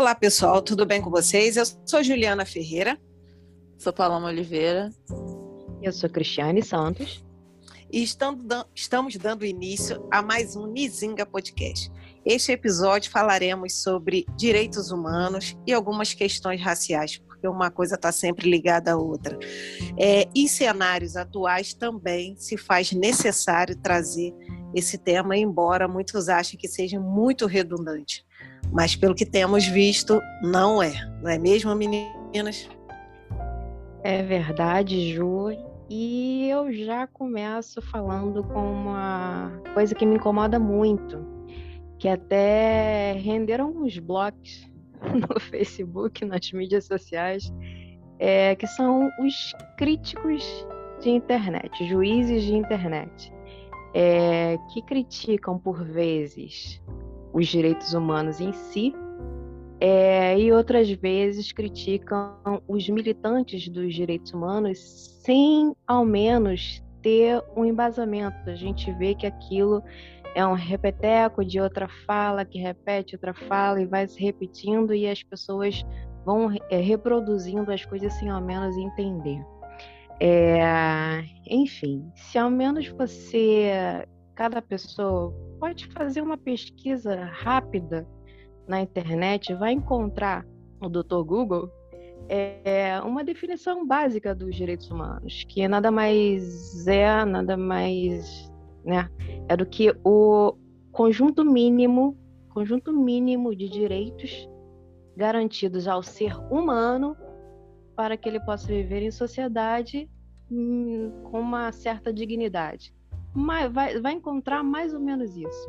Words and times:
Olá, 0.00 0.14
pessoal, 0.14 0.62
tudo 0.62 0.86
bem 0.86 1.02
com 1.02 1.10
vocês? 1.10 1.58
Eu 1.58 1.64
sou 1.84 2.02
Juliana 2.02 2.46
Ferreira. 2.46 2.98
Sou 3.76 3.92
Paloma 3.92 4.28
Oliveira. 4.28 4.90
Eu 5.82 5.92
sou 5.92 6.08
Cristiane 6.08 6.62
Santos. 6.62 7.22
E 7.92 8.02
estamos 8.02 9.16
dando 9.18 9.44
início 9.44 10.02
a 10.10 10.22
mais 10.22 10.56
um 10.56 10.66
Nizinga 10.68 11.26
Podcast. 11.26 11.92
Este 12.24 12.50
episódio 12.50 13.10
falaremos 13.10 13.82
sobre 13.82 14.24
direitos 14.38 14.90
humanos 14.90 15.54
e 15.66 15.72
algumas 15.74 16.14
questões 16.14 16.62
raciais, 16.62 17.18
porque 17.18 17.46
uma 17.46 17.70
coisa 17.70 17.96
está 17.96 18.10
sempre 18.10 18.48
ligada 18.50 18.92
à 18.92 18.96
outra. 18.96 19.38
É, 19.98 20.26
em 20.34 20.48
cenários 20.48 21.14
atuais 21.14 21.74
também 21.74 22.34
se 22.38 22.56
faz 22.56 22.90
necessário 22.90 23.76
trazer 23.76 24.32
esse 24.74 24.96
tema, 24.96 25.36
embora 25.36 25.86
muitos 25.86 26.30
achem 26.30 26.58
que 26.58 26.68
seja 26.68 26.98
muito 26.98 27.44
redundante. 27.44 28.24
Mas 28.72 28.94
pelo 28.94 29.14
que 29.14 29.26
temos 29.26 29.66
visto, 29.66 30.20
não 30.42 30.82
é. 30.82 30.92
Não 31.22 31.30
é 31.30 31.38
mesmo, 31.38 31.74
meninas? 31.74 32.68
É 34.02 34.22
verdade, 34.22 35.12
Ju. 35.12 35.50
E 35.88 36.48
eu 36.48 36.72
já 36.72 37.06
começo 37.08 37.82
falando 37.82 38.44
com 38.44 38.60
uma 38.60 39.50
coisa 39.74 39.92
que 39.92 40.06
me 40.06 40.14
incomoda 40.14 40.58
muito, 40.58 41.26
que 41.98 42.08
até 42.08 43.12
renderam 43.14 43.66
alguns 43.66 43.98
blogs 43.98 44.70
no 45.02 45.40
Facebook, 45.40 46.24
nas 46.24 46.52
mídias 46.52 46.84
sociais, 46.84 47.52
é, 48.20 48.54
que 48.54 48.68
são 48.68 49.10
os 49.18 49.52
críticos 49.76 50.44
de 51.02 51.10
internet, 51.10 51.84
juízes 51.88 52.44
de 52.44 52.54
internet, 52.54 53.32
é, 53.92 54.56
que 54.72 54.82
criticam 54.82 55.58
por 55.58 55.82
vezes 55.82 56.80
os 57.32 57.46
direitos 57.46 57.94
humanos 57.94 58.40
em 58.40 58.52
si, 58.52 58.94
é, 59.80 60.38
e 60.38 60.52
outras 60.52 60.90
vezes 60.90 61.52
criticam 61.52 62.36
os 62.68 62.86
militantes 62.88 63.66
dos 63.68 63.94
direitos 63.94 64.32
humanos 64.32 64.78
sem, 65.24 65.74
ao 65.86 66.04
menos, 66.04 66.82
ter 67.00 67.42
um 67.56 67.64
embasamento. 67.64 68.50
A 68.50 68.54
gente 68.54 68.92
vê 68.92 69.14
que 69.14 69.26
aquilo 69.26 69.82
é 70.34 70.46
um 70.46 70.52
repeteco 70.52 71.44
de 71.44 71.58
outra 71.60 71.88
fala 72.06 72.44
que 72.44 72.58
repete 72.58 73.16
outra 73.16 73.32
fala 73.32 73.80
e 73.80 73.86
vai 73.86 74.06
se 74.06 74.20
repetindo 74.20 74.94
e 74.94 75.08
as 75.08 75.22
pessoas 75.22 75.82
vão 76.24 76.54
é, 76.70 76.76
reproduzindo 76.76 77.72
as 77.72 77.84
coisas 77.84 78.12
sem 78.14 78.28
ao 78.28 78.40
menos 78.42 78.76
entender. 78.76 79.42
É, 80.20 81.24
enfim, 81.46 82.06
se 82.14 82.38
ao 82.38 82.50
menos 82.50 82.86
você, 82.88 84.06
cada 84.40 84.62
pessoa 84.62 85.34
pode 85.58 85.86
fazer 85.88 86.22
uma 86.22 86.38
pesquisa 86.38 87.26
rápida 87.26 88.08
na 88.66 88.80
internet, 88.80 89.52
vai 89.52 89.72
encontrar 89.72 90.46
no 90.80 90.88
Dr. 90.88 91.22
Google 91.26 91.70
é 92.26 92.98
uma 93.04 93.22
definição 93.22 93.86
básica 93.86 94.34
dos 94.34 94.56
direitos 94.56 94.90
humanos, 94.90 95.44
que 95.46 95.68
nada 95.68 95.90
mais 95.90 96.86
é, 96.86 97.22
nada 97.22 97.54
mais, 97.54 98.50
né, 98.82 99.10
é 99.46 99.54
do 99.54 99.66
que 99.66 99.94
o 100.02 100.56
conjunto 100.90 101.44
mínimo, 101.44 102.16
conjunto 102.48 102.94
mínimo 102.94 103.54
de 103.54 103.68
direitos 103.68 104.48
garantidos 105.14 105.86
ao 105.86 106.02
ser 106.02 106.34
humano 106.50 107.14
para 107.94 108.16
que 108.16 108.26
ele 108.26 108.40
possa 108.40 108.68
viver 108.68 109.02
em 109.02 109.10
sociedade 109.10 110.08
hum, 110.50 111.24
com 111.24 111.40
uma 111.40 111.70
certa 111.72 112.10
dignidade 112.10 112.94
vai, 113.34 114.00
vai 114.00 114.12
encontrar 114.12 114.62
mais 114.62 114.92
ou 114.92 115.00
menos 115.00 115.36
isso. 115.36 115.68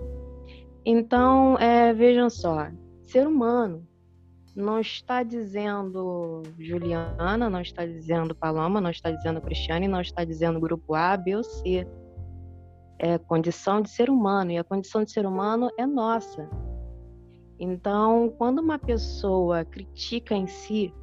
Então, 0.86 1.58
é, 1.60 1.94
vejam 1.94 2.30
só, 2.30 2.70
ser 3.06 3.28
humano 3.28 3.88
não 4.56 4.80
está 4.80 5.24
dizendo 5.24 6.44
Juliana, 6.60 7.50
não 7.50 7.62
está 7.62 7.86
dizendo 7.86 8.36
Paloma, 8.36 8.82
não 8.82 8.90
está 8.90 9.12
dizendo 9.12 9.42
Cristiane, 9.42 9.88
não 9.88 10.02
está 10.02 10.24
dizendo 10.24 10.60
grupo 10.60 10.94
A, 10.94 11.16
B 11.16 11.36
ou 11.36 11.44
C. 11.44 11.88
É 13.00 13.18
condição 13.18 13.82
de 13.82 13.90
ser 13.90 14.10
humano 14.10 14.52
e 14.52 14.58
a 14.58 14.64
condição 14.64 15.04
de 15.04 15.12
ser 15.12 15.26
humano 15.26 15.70
é 15.78 15.86
nossa. 15.86 16.50
Então, 17.58 18.34
quando 18.38 18.60
uma 18.60 18.78
pessoa 18.78 19.64
critica 19.64 20.36
em 20.36 20.48
si 20.48 20.94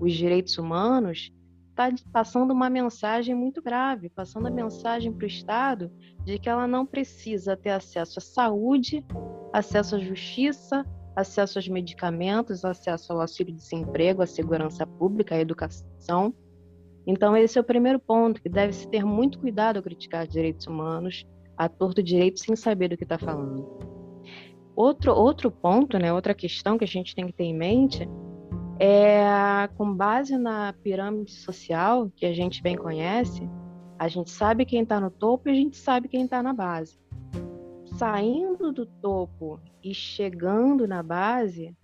os 0.00 0.12
direitos 0.12 0.58
humanos, 0.58 1.30
está 1.74 1.90
passando 2.12 2.52
uma 2.52 2.70
mensagem 2.70 3.34
muito 3.34 3.60
grave, 3.60 4.08
passando 4.08 4.46
a 4.46 4.50
mensagem 4.50 5.12
para 5.12 5.24
o 5.24 5.28
Estado 5.28 5.90
de 6.24 6.38
que 6.38 6.48
ela 6.48 6.66
não 6.66 6.86
precisa 6.86 7.56
ter 7.56 7.70
acesso 7.70 8.20
à 8.20 8.22
saúde, 8.22 9.04
acesso 9.52 9.96
à 9.96 9.98
justiça, 9.98 10.86
acesso 11.16 11.58
aos 11.58 11.68
medicamentos, 11.68 12.64
acesso 12.64 13.12
ao 13.12 13.20
auxílio-desemprego, 13.20 14.22
à 14.22 14.26
segurança 14.26 14.86
pública, 14.86 15.34
à 15.34 15.40
educação. 15.40 16.32
Então, 17.06 17.36
esse 17.36 17.58
é 17.58 17.60
o 17.60 17.64
primeiro 17.64 17.98
ponto, 17.98 18.40
que 18.40 18.48
deve-se 18.48 18.88
ter 18.88 19.04
muito 19.04 19.38
cuidado 19.38 19.76
ao 19.76 19.82
criticar 19.82 20.26
direitos 20.26 20.66
humanos, 20.66 21.26
a 21.56 21.68
torto 21.68 22.02
direito, 22.02 22.40
sem 22.40 22.56
saber 22.56 22.88
do 22.88 22.96
que 22.96 23.04
está 23.04 23.18
falando. 23.18 23.68
Outro, 24.74 25.12
outro 25.12 25.50
ponto, 25.50 25.98
né, 25.98 26.12
outra 26.12 26.34
questão 26.34 26.78
que 26.78 26.84
a 26.84 26.88
gente 26.88 27.14
tem 27.14 27.26
que 27.26 27.32
ter 27.32 27.44
em 27.44 27.54
mente 27.54 28.08
é, 28.78 29.68
com 29.76 29.94
base 29.94 30.36
na 30.36 30.72
pirâmide 30.72 31.32
social 31.32 32.10
que 32.14 32.26
a 32.26 32.32
gente 32.32 32.62
bem 32.62 32.76
conhece, 32.76 33.48
a 33.98 34.08
gente 34.08 34.30
sabe 34.30 34.64
quem 34.64 34.82
está 34.82 35.00
no 35.00 35.10
topo 35.10 35.48
e 35.48 35.52
a 35.52 35.54
gente 35.54 35.76
sabe 35.76 36.08
quem 36.08 36.24
está 36.24 36.42
na 36.42 36.52
base. 36.52 36.98
Saindo 37.96 38.72
do 38.72 38.86
topo 38.86 39.60
e 39.82 39.94
chegando 39.94 40.88
na 40.88 41.02
base, 41.02 41.76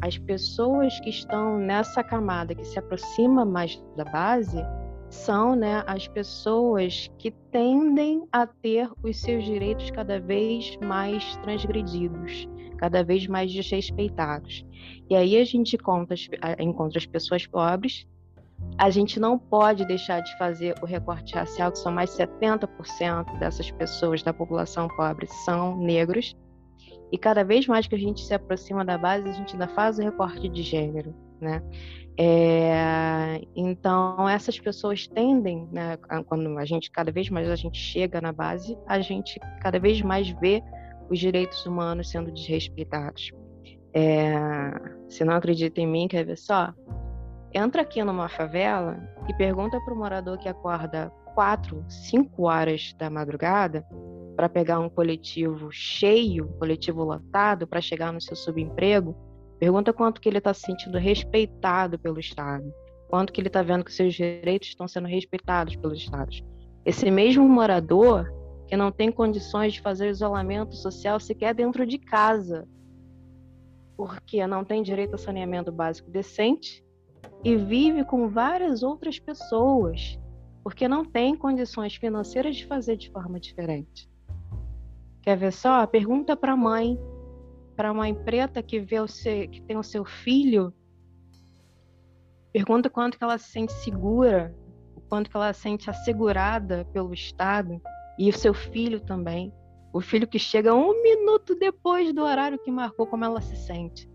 as 0.00 0.16
pessoas 0.16 0.98
que 1.00 1.10
estão 1.10 1.58
nessa 1.58 2.02
camada 2.02 2.54
que 2.54 2.64
se 2.64 2.78
aproxima 2.78 3.44
mais 3.44 3.82
da 3.96 4.04
base 4.04 4.58
são 5.10 5.56
né, 5.56 5.82
as 5.86 6.06
pessoas 6.06 7.10
que 7.18 7.30
tendem 7.30 8.26
a 8.32 8.46
ter 8.46 8.90
os 9.02 9.20
seus 9.20 9.44
direitos 9.44 9.90
cada 9.90 10.20
vez 10.20 10.76
mais 10.82 11.36
transgredidos, 11.38 12.48
cada 12.76 13.02
vez 13.02 13.26
mais 13.26 13.52
desrespeitados. 13.52 14.64
E 15.08 15.14
aí 15.14 15.36
a 15.36 15.44
gente 15.44 15.76
encontra, 15.76 16.16
encontra 16.58 16.98
as 16.98 17.06
pessoas 17.06 17.46
pobres. 17.46 18.06
A 18.76 18.90
gente 18.90 19.20
não 19.20 19.38
pode 19.38 19.84
deixar 19.86 20.20
de 20.20 20.36
fazer 20.36 20.74
o 20.82 20.86
recorte 20.86 21.34
racial, 21.34 21.70
que 21.70 21.78
são 21.78 21.92
mais 21.92 22.10
70% 22.10 23.38
dessas 23.38 23.70
pessoas 23.70 24.22
da 24.22 24.32
população 24.32 24.88
pobre 24.88 25.26
são 25.44 25.76
negros. 25.76 26.36
E 27.10 27.16
cada 27.16 27.42
vez 27.42 27.66
mais 27.66 27.86
que 27.86 27.94
a 27.94 27.98
gente 27.98 28.20
se 28.20 28.34
aproxima 28.34 28.84
da 28.84 28.98
base, 28.98 29.28
a 29.28 29.32
gente 29.32 29.52
ainda 29.52 29.68
faz 29.68 29.98
o 29.98 30.02
recorte 30.02 30.48
de 30.48 30.62
gênero, 30.62 31.14
né? 31.40 31.62
É, 32.20 33.40
então 33.54 34.28
essas 34.28 34.58
pessoas 34.58 35.06
tendem, 35.06 35.68
né, 35.70 35.96
quando 36.26 36.58
a 36.58 36.64
gente 36.64 36.90
cada 36.90 37.12
vez 37.12 37.30
mais 37.30 37.48
a 37.48 37.54
gente 37.54 37.78
chega 37.78 38.20
na 38.20 38.32
base, 38.32 38.76
a 38.88 38.98
gente 38.98 39.38
cada 39.62 39.78
vez 39.78 40.02
mais 40.02 40.28
vê 40.28 40.60
os 41.08 41.20
direitos 41.20 41.64
humanos 41.64 42.10
sendo 42.10 42.32
desrespeitados. 42.32 43.30
É, 43.94 44.32
se 45.08 45.24
não 45.24 45.34
acredita 45.34 45.80
em 45.80 45.86
mim, 45.86 46.08
quer 46.08 46.24
ver 46.24 46.36
só? 46.36 46.74
Entra 47.54 47.82
aqui 47.82 48.02
numa 48.02 48.28
favela 48.28 48.98
e 49.28 49.34
pergunta 49.34 49.80
para 49.84 49.94
o 49.94 49.96
morador 49.96 50.38
que 50.38 50.48
acorda 50.48 51.12
quatro, 51.36 51.84
cinco 51.88 52.48
horas 52.48 52.92
da 52.98 53.08
madrugada 53.08 53.86
para 54.36 54.48
pegar 54.48 54.80
um 54.80 54.88
coletivo 54.88 55.70
cheio, 55.70 56.48
coletivo 56.58 57.04
lotado, 57.04 57.66
para 57.66 57.80
chegar 57.80 58.12
no 58.12 58.20
seu 58.20 58.34
subemprego. 58.34 59.16
Pergunta 59.58 59.92
quanto 59.92 60.20
que 60.20 60.28
ele 60.28 60.38
está 60.38 60.54
se 60.54 60.62
sentindo 60.62 60.98
respeitado 60.98 61.98
pelo 61.98 62.20
Estado, 62.20 62.72
quanto 63.08 63.32
que 63.32 63.40
ele 63.40 63.48
está 63.48 63.62
vendo 63.62 63.84
que 63.84 63.92
seus 63.92 64.14
direitos 64.14 64.68
estão 64.68 64.86
sendo 64.86 65.08
respeitados 65.08 65.74
pelos 65.76 65.98
Estados. 65.98 66.44
Esse 66.84 67.10
mesmo 67.10 67.48
morador 67.48 68.32
que 68.68 68.76
não 68.76 68.92
tem 68.92 69.10
condições 69.10 69.72
de 69.72 69.80
fazer 69.80 70.10
isolamento 70.10 70.76
social 70.76 71.18
sequer 71.18 71.54
dentro 71.54 71.86
de 71.86 71.98
casa, 71.98 72.68
porque 73.96 74.46
não 74.46 74.64
tem 74.64 74.82
direito 74.82 75.14
a 75.14 75.18
saneamento 75.18 75.72
básico 75.72 76.10
decente 76.10 76.84
e 77.42 77.56
vive 77.56 78.04
com 78.04 78.28
várias 78.28 78.82
outras 78.82 79.18
pessoas, 79.18 80.18
porque 80.62 80.86
não 80.86 81.04
tem 81.04 81.34
condições 81.34 81.96
financeiras 81.96 82.56
de 82.56 82.66
fazer 82.66 82.96
de 82.96 83.10
forma 83.10 83.40
diferente. 83.40 84.08
Quer 85.22 85.36
ver 85.36 85.52
só? 85.52 85.86
Pergunta 85.86 86.36
para 86.36 86.52
a 86.52 86.56
mãe, 86.56 86.98
para 87.78 87.90
a 87.90 87.94
mãe 87.94 88.12
preta 88.12 88.60
que 88.60 88.80
vê 88.80 88.98
o 88.98 89.06
seu, 89.06 89.48
que 89.48 89.62
tem 89.62 89.76
o 89.76 89.84
seu 89.84 90.04
filho, 90.04 90.74
pergunta 92.52 92.90
quanto 92.90 93.16
que 93.16 93.22
ela 93.22 93.38
se 93.38 93.52
sente 93.52 93.72
segura, 93.72 94.52
o 94.96 95.00
quanto 95.00 95.30
que 95.30 95.36
ela 95.36 95.52
se 95.52 95.60
sente 95.60 95.88
assegurada 95.88 96.84
pelo 96.92 97.14
Estado 97.14 97.80
e 98.18 98.28
o 98.28 98.36
seu 98.36 98.52
filho 98.52 98.98
também. 98.98 99.54
O 99.92 100.00
filho 100.00 100.26
que 100.26 100.40
chega 100.40 100.74
um 100.74 101.00
minuto 101.04 101.54
depois 101.54 102.12
do 102.12 102.22
horário 102.22 102.58
que 102.58 102.68
marcou, 102.68 103.06
como 103.06 103.24
ela 103.24 103.40
se 103.40 103.54
sente. 103.54 104.10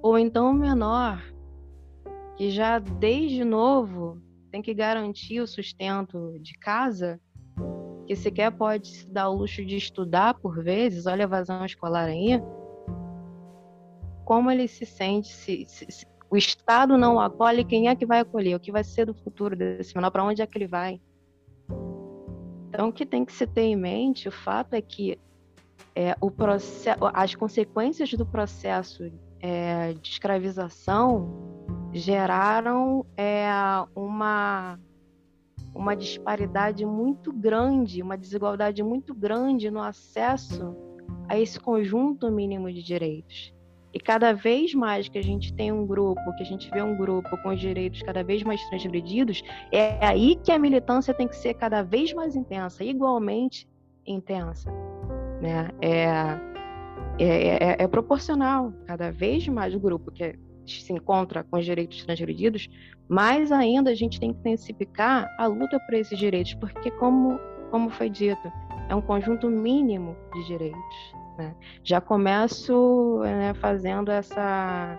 Ou 0.00 0.16
então 0.16 0.52
o 0.52 0.54
menor, 0.54 1.20
que 2.36 2.48
já 2.48 2.78
desde 2.78 3.44
novo 3.44 4.22
tem 4.52 4.62
que 4.62 4.72
garantir 4.72 5.40
o 5.40 5.48
sustento 5.48 6.38
de 6.38 6.56
casa, 6.60 7.20
que 8.12 8.16
sequer 8.16 8.52
pode 8.52 8.88
se 8.88 9.08
dar 9.08 9.30
o 9.30 9.36
luxo 9.36 9.64
de 9.64 9.76
estudar 9.76 10.34
por 10.34 10.62
vezes, 10.62 11.06
olha 11.06 11.24
a 11.24 11.28
evasão 11.28 11.64
escolar 11.64 12.04
aí. 12.04 12.42
como 14.24 14.50
ele 14.50 14.68
se 14.68 14.86
sente, 14.86 15.28
se, 15.28 15.64
se, 15.66 15.86
se 15.90 16.06
o 16.30 16.36
Estado 16.36 16.96
não 16.96 17.18
acolhe, 17.18 17.64
quem 17.64 17.88
é 17.88 17.96
que 17.96 18.06
vai 18.06 18.20
acolher? 18.20 18.54
O 18.54 18.60
que 18.60 18.70
vai 18.70 18.84
ser 18.84 19.06
do 19.06 19.14
futuro 19.14 19.56
desse 19.56 19.94
menor? 19.94 20.10
Para 20.10 20.24
onde 20.24 20.40
é 20.40 20.46
que 20.46 20.56
ele 20.56 20.66
vai? 20.66 21.00
Então, 22.68 22.88
o 22.88 22.92
que 22.92 23.04
tem 23.04 23.24
que 23.24 23.32
se 23.32 23.46
ter 23.46 23.62
em 23.62 23.76
mente, 23.76 24.28
o 24.28 24.32
fato 24.32 24.74
é 24.74 24.80
que 24.80 25.18
é, 25.94 26.14
o 26.20 26.30
processo, 26.30 26.98
as 27.12 27.34
consequências 27.34 28.12
do 28.12 28.24
processo 28.24 29.10
é, 29.40 29.92
de 29.94 30.08
escravização 30.08 31.90
geraram 31.92 33.04
é, 33.16 33.46
uma, 33.94 34.78
uma 35.74 35.94
disparidade 35.94 36.84
muito 36.84 37.32
grande, 37.32 38.02
uma 38.02 38.16
desigualdade 38.16 38.82
muito 38.82 39.14
grande 39.14 39.70
no 39.70 39.80
acesso 39.80 40.76
a 41.28 41.38
esse 41.38 41.58
conjunto 41.58 42.30
mínimo 42.30 42.70
de 42.70 42.82
direitos. 42.82 43.54
E 43.94 44.00
cada 44.00 44.32
vez 44.32 44.74
mais 44.74 45.08
que 45.08 45.18
a 45.18 45.22
gente 45.22 45.52
tem 45.52 45.70
um 45.70 45.86
grupo, 45.86 46.20
que 46.36 46.42
a 46.42 46.46
gente 46.46 46.70
vê 46.70 46.82
um 46.82 46.96
grupo 46.96 47.36
com 47.42 47.50
os 47.50 47.60
direitos 47.60 48.02
cada 48.02 48.24
vez 48.24 48.42
mais 48.42 48.62
transgredidos, 48.68 49.42
é 49.70 50.04
aí 50.04 50.36
que 50.36 50.50
a 50.50 50.58
militância 50.58 51.12
tem 51.12 51.28
que 51.28 51.36
ser 51.36 51.54
cada 51.54 51.82
vez 51.82 52.12
mais 52.14 52.34
intensa, 52.34 52.82
igualmente 52.82 53.68
intensa. 54.06 54.70
Né? 55.42 55.70
É, 55.82 56.52
é, 57.18 57.64
é, 57.64 57.76
é 57.80 57.88
proporcional. 57.88 58.72
Cada 58.86 59.12
vez 59.12 59.46
mais 59.48 59.74
o 59.74 59.80
grupo 59.80 60.10
que 60.10 60.38
se 60.66 60.92
encontra 60.92 61.44
com 61.44 61.58
os 61.58 61.64
direitos 61.64 62.04
transgredidos, 62.04 62.68
mais 63.08 63.52
ainda 63.52 63.90
a 63.90 63.94
gente 63.94 64.18
tem 64.18 64.32
que 64.32 64.38
intensificar 64.40 65.28
a 65.38 65.46
luta 65.46 65.78
por 65.80 65.94
esses 65.94 66.18
direitos, 66.18 66.54
porque, 66.54 66.90
como, 66.92 67.38
como 67.70 67.90
foi 67.90 68.08
dito, 68.08 68.52
é 68.88 68.94
um 68.94 69.02
conjunto 69.02 69.48
mínimo 69.50 70.16
de 70.32 70.46
direitos. 70.46 71.14
Né? 71.38 71.54
Já 71.82 72.00
começo 72.00 73.20
né, 73.22 73.54
fazendo 73.54 74.10
essa, 74.10 74.98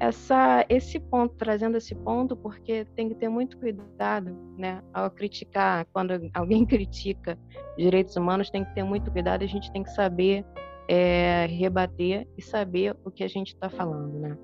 essa, 0.00 0.64
esse 0.68 0.98
ponto, 0.98 1.34
trazendo 1.36 1.76
esse 1.76 1.94
ponto, 1.94 2.36
porque 2.36 2.84
tem 2.96 3.08
que 3.08 3.14
ter 3.14 3.28
muito 3.28 3.58
cuidado, 3.58 4.36
né, 4.58 4.82
ao 4.92 5.10
criticar. 5.10 5.86
Quando 5.92 6.12
alguém 6.34 6.64
critica 6.66 7.38
direitos 7.76 8.16
humanos, 8.16 8.50
tem 8.50 8.64
que 8.64 8.74
ter 8.74 8.82
muito 8.82 9.10
cuidado. 9.10 9.42
A 9.42 9.46
gente 9.46 9.70
tem 9.72 9.82
que 9.82 9.90
saber 9.90 10.44
é, 10.88 11.46
rebater 11.46 12.28
e 12.36 12.42
saber 12.42 12.96
o 13.04 13.10
que 13.10 13.24
a 13.24 13.28
gente 13.28 13.54
está 13.54 13.68
falando, 13.70 14.18
né? 14.18 14.38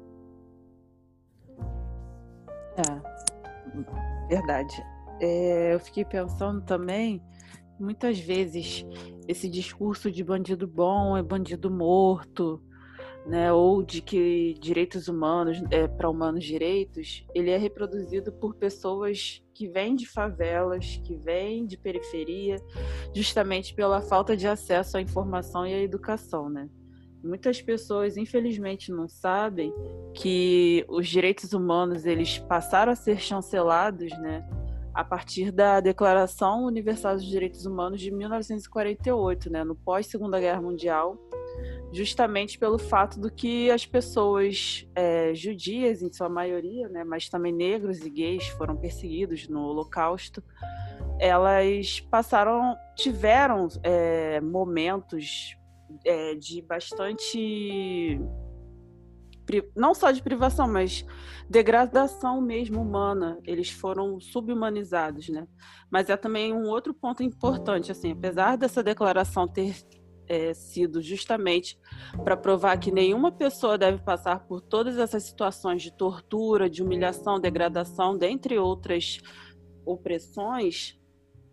É, 2.76 4.28
verdade. 4.28 4.82
É, 5.20 5.74
eu 5.74 5.80
fiquei 5.80 6.04
pensando 6.04 6.62
também 6.62 7.22
muitas 7.78 8.18
vezes 8.18 8.86
esse 9.26 9.48
discurso 9.48 10.10
de 10.10 10.22
bandido 10.22 10.66
bom 10.66 11.16
é 11.16 11.22
bandido 11.22 11.70
morto, 11.70 12.62
né, 13.30 13.52
ou 13.52 13.80
de 13.80 14.02
que 14.02 14.54
direitos 14.58 15.06
humanos 15.06 15.62
é 15.70 15.86
para 15.86 16.10
humanos 16.10 16.44
direitos, 16.44 17.24
ele 17.32 17.48
é 17.50 17.56
reproduzido 17.56 18.32
por 18.32 18.56
pessoas 18.56 19.40
que 19.54 19.68
vêm 19.68 19.94
de 19.94 20.04
favelas, 20.04 21.00
que 21.04 21.14
vêm 21.14 21.64
de 21.64 21.78
periferia, 21.78 22.56
justamente 23.14 23.72
pela 23.72 24.00
falta 24.00 24.36
de 24.36 24.48
acesso 24.48 24.96
à 24.96 25.00
informação 25.00 25.64
e 25.64 25.72
à 25.72 25.80
educação, 25.80 26.50
né? 26.50 26.68
Muitas 27.22 27.62
pessoas, 27.62 28.16
infelizmente, 28.16 28.90
não 28.90 29.08
sabem 29.08 29.72
que 30.12 30.84
os 30.88 31.06
direitos 31.06 31.52
humanos 31.52 32.06
eles 32.06 32.38
passaram 32.38 32.90
a 32.90 32.96
ser 32.96 33.20
chancelados, 33.20 34.10
né, 34.18 34.44
a 34.92 35.04
partir 35.04 35.52
da 35.52 35.78
Declaração 35.78 36.64
Universal 36.64 37.14
dos 37.14 37.26
Direitos 37.26 37.64
Humanos 37.64 38.00
de 38.00 38.10
1948, 38.10 39.50
né, 39.52 39.62
no 39.62 39.76
pós 39.76 40.08
Segunda 40.08 40.40
Guerra 40.40 40.60
Mundial, 40.60 41.16
justamente 41.92 42.58
pelo 42.58 42.78
fato 42.78 43.18
do 43.18 43.30
que 43.30 43.70
as 43.70 43.84
pessoas 43.84 44.86
é, 44.94 45.34
judias, 45.34 46.02
em 46.02 46.12
sua 46.12 46.28
maioria, 46.28 46.88
né, 46.88 47.04
mas 47.04 47.28
também 47.28 47.52
negros 47.52 48.00
e 48.00 48.10
gays 48.10 48.46
foram 48.48 48.76
perseguidos 48.76 49.48
no 49.48 49.60
Holocausto, 49.62 50.42
elas 51.18 52.00
passaram, 52.00 52.76
tiveram 52.96 53.68
é, 53.82 54.40
momentos 54.40 55.56
é, 56.04 56.34
de 56.34 56.62
bastante 56.62 58.20
não 59.74 59.94
só 59.94 60.12
de 60.12 60.22
privação, 60.22 60.68
mas 60.68 61.04
degradação 61.48 62.40
mesmo 62.40 62.80
humana. 62.80 63.38
Eles 63.44 63.68
foram 63.68 64.20
subhumanizados, 64.20 65.28
né? 65.28 65.46
Mas 65.90 66.08
é 66.08 66.16
também 66.16 66.52
um 66.54 66.68
outro 66.68 66.94
ponto 66.94 67.22
importante, 67.22 67.90
assim, 67.90 68.12
apesar 68.12 68.56
dessa 68.56 68.82
declaração 68.82 69.48
ter 69.48 69.74
é, 70.30 70.54
sido 70.54 71.02
justamente 71.02 71.76
para 72.22 72.36
provar 72.36 72.78
que 72.78 72.92
nenhuma 72.92 73.32
pessoa 73.32 73.76
deve 73.76 73.98
passar 73.98 74.46
por 74.46 74.60
todas 74.60 74.96
essas 74.96 75.24
situações 75.24 75.82
de 75.82 75.90
tortura, 75.90 76.70
de 76.70 76.84
humilhação, 76.84 77.40
degradação, 77.40 78.16
dentre 78.16 78.56
outras 78.56 79.18
opressões, 79.84 80.96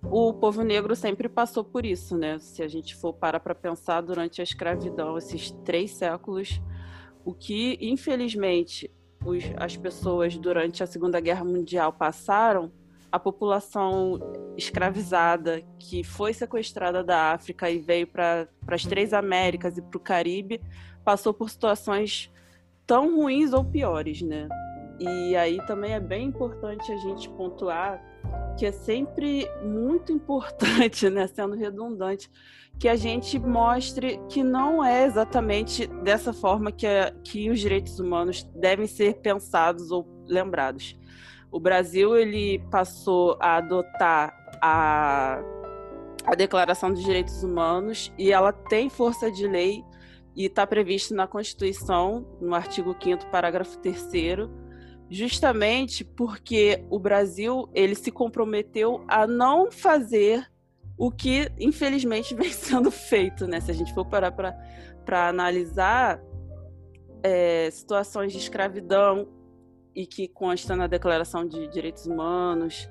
o 0.03 0.31
povo 0.31 0.63
negro 0.63 0.95
sempre 0.95 1.27
passou 1.27 1.63
por 1.63 1.88
isso, 1.88 2.15
né? 2.15 2.38
Se 2.38 2.62
a 2.62 2.68
gente 2.68 2.95
for 2.95 3.13
parar 3.13 3.39
para 3.39 3.56
pensar 3.56 4.01
durante 4.01 4.41
a 4.41 4.44
escravidão, 4.44 5.18
esses 5.18 5.50
três 5.65 5.89
séculos, 5.89 6.62
o 7.25 7.33
que, 7.33 7.80
infelizmente, 7.81 8.91
os, 9.25 9.44
as 9.57 9.75
pessoas 9.75 10.38
durante 10.38 10.83
a 10.83 10.88
Segunda 10.88 11.19
Guerra 11.19 11.44
Mundial 11.44 11.91
passaram, 11.91 12.71
a 13.12 13.19
população 13.19 14.19
escravizada 14.57 15.62
que 15.80 16.04
foi 16.04 16.33
sequestrada 16.33 17.04
da 17.04 17.31
África 17.31 17.69
e 17.69 17.80
veio 17.80 18.07
para 18.07 18.48
as 18.68 18.83
três 18.83 19.13
Américas 19.13 19.77
e 19.77 19.81
para 19.81 19.98
o 19.98 20.01
Caribe 20.01 20.62
passou 21.04 21.33
por 21.33 21.50
situações 21.50 22.31
tão 22.86 23.15
ruins 23.18 23.54
ou 23.54 23.63
piores, 23.63 24.21
né? 24.21 24.48
E 25.00 25.36
aí 25.36 25.63
também 25.68 25.94
é 25.94 26.00
bem 26.00 26.27
importante 26.27 26.92
a 26.92 26.98
gente 26.98 27.30
pontuar 27.30 28.01
que 28.57 28.65
é 28.65 28.71
sempre 28.71 29.48
muito 29.63 30.12
importante, 30.12 31.09
né, 31.09 31.27
sendo 31.27 31.56
redundante, 31.56 32.30
que 32.80 32.88
a 32.88 32.95
gente 32.95 33.38
mostre 33.39 34.19
que 34.30 34.44
não 34.44 34.83
é 34.83 35.06
exatamente 35.06 35.88
dessa 36.04 36.33
forma 36.33 36.71
que, 36.71 36.86
a, 36.86 37.13
que 37.24 37.50
os 37.50 37.59
direitos 37.59 38.00
humanos 38.00 38.44
devem 38.56 38.88
ser 38.88 39.15
pensados 39.21 39.92
ou 39.92 40.07
lembrados. 40.27 40.97
O 41.51 41.59
Brasil 41.59 42.18
ele 42.18 42.59
passou 42.69 43.37
a 43.39 43.57
adotar 43.57 44.33
a, 44.61 45.42
a 46.25 46.35
Declaração 46.35 46.92
dos 46.92 47.04
Direitos 47.04 47.44
Humanos 47.44 48.11
e 48.18 48.31
ela 48.31 48.51
tem 48.51 48.89
força 48.89 49.31
de 49.31 49.47
lei 49.47 49.83
e 50.35 50.45
está 50.45 50.68
previsto 50.68 51.16
na 51.16 51.25
Constituição, 51.25 52.27
no 52.39 52.54
artigo 52.54 52.95
5 53.01 53.25
parágrafo 53.27 53.77
3 53.80 54.49
justamente 55.09 56.04
porque 56.04 56.85
o 56.89 56.99
Brasil 56.99 57.69
ele 57.73 57.95
se 57.95 58.11
comprometeu 58.11 59.04
a 59.07 59.25
não 59.25 59.71
fazer 59.71 60.45
o 60.97 61.09
que 61.11 61.51
infelizmente 61.59 62.35
vem 62.35 62.51
sendo 62.51 62.92
feito, 62.92 63.47
né? 63.47 63.61
Se 63.61 63.71
a 63.71 63.73
gente 63.73 63.94
for 63.94 64.06
parar 64.06 64.31
para 64.31 65.30
analisar 65.30 66.21
é, 67.23 67.69
situações 67.71 68.31
de 68.31 68.37
escravidão 68.37 69.27
e 69.97 70.06
que 70.06 70.27
consta 70.27 70.75
na 70.75 70.85
Declaração 70.85 71.44
de 71.44 71.68
Direitos 71.69 72.06
Humanos, 72.06 72.87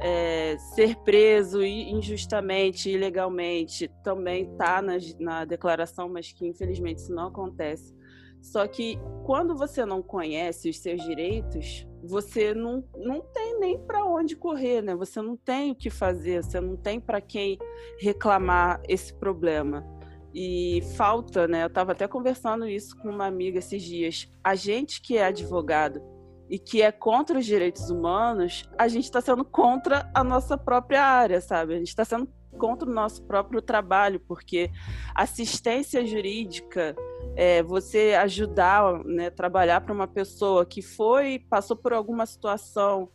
é, 0.00 0.56
ser 0.74 0.96
preso 0.96 1.62
injustamente, 1.62 2.88
ilegalmente, 2.88 3.90
também 4.02 4.50
está 4.50 4.80
na, 4.80 4.94
na 5.20 5.44
declaração, 5.44 6.08
mas 6.08 6.32
que 6.32 6.46
infelizmente 6.46 7.02
isso 7.02 7.14
não 7.14 7.26
acontece. 7.26 7.94
Só 8.40 8.66
que 8.66 8.98
quando 9.22 9.54
você 9.54 9.84
não 9.84 10.02
conhece 10.02 10.70
os 10.70 10.78
seus 10.78 11.02
direitos, 11.02 11.86
você 12.02 12.54
não, 12.54 12.82
não 12.96 13.20
tem 13.20 13.60
nem 13.60 13.78
para 13.78 14.06
onde 14.06 14.34
correr, 14.34 14.80
né? 14.80 14.94
Você 14.94 15.20
não 15.20 15.36
tem 15.36 15.72
o 15.72 15.74
que 15.74 15.90
fazer, 15.90 16.42
você 16.42 16.58
não 16.58 16.74
tem 16.74 16.98
para 16.98 17.20
quem 17.20 17.58
reclamar 18.00 18.80
esse 18.88 19.12
problema. 19.12 19.84
E 20.32 20.80
falta, 20.96 21.46
né? 21.46 21.64
Eu 21.64 21.66
estava 21.66 21.92
até 21.92 22.08
conversando 22.08 22.66
isso 22.66 22.96
com 22.96 23.10
uma 23.10 23.26
amiga 23.26 23.58
esses 23.58 23.82
dias. 23.82 24.30
A 24.42 24.54
gente 24.54 25.02
que 25.02 25.18
é 25.18 25.24
advogado 25.24 26.15
e 26.48 26.58
que 26.58 26.82
é 26.82 26.92
contra 26.92 27.38
os 27.38 27.44
direitos 27.44 27.90
humanos, 27.90 28.68
a 28.78 28.88
gente 28.88 29.04
está 29.04 29.20
sendo 29.20 29.44
contra 29.44 30.10
a 30.14 30.22
nossa 30.22 30.56
própria 30.56 31.02
área, 31.02 31.40
sabe? 31.40 31.74
A 31.74 31.78
gente 31.78 31.88
está 31.88 32.04
sendo 32.04 32.28
contra 32.56 32.88
o 32.88 32.92
nosso 32.92 33.22
próprio 33.24 33.60
trabalho, 33.60 34.20
porque 34.20 34.70
assistência 35.14 36.04
jurídica, 36.04 36.96
é, 37.36 37.62
você 37.62 38.14
ajudar, 38.14 39.04
né, 39.04 39.30
trabalhar 39.30 39.82
para 39.82 39.92
uma 39.92 40.08
pessoa 40.08 40.64
que 40.64 40.80
foi, 40.80 41.38
passou 41.50 41.76
por 41.76 41.92
alguma 41.92 42.24
situação, 42.24 43.10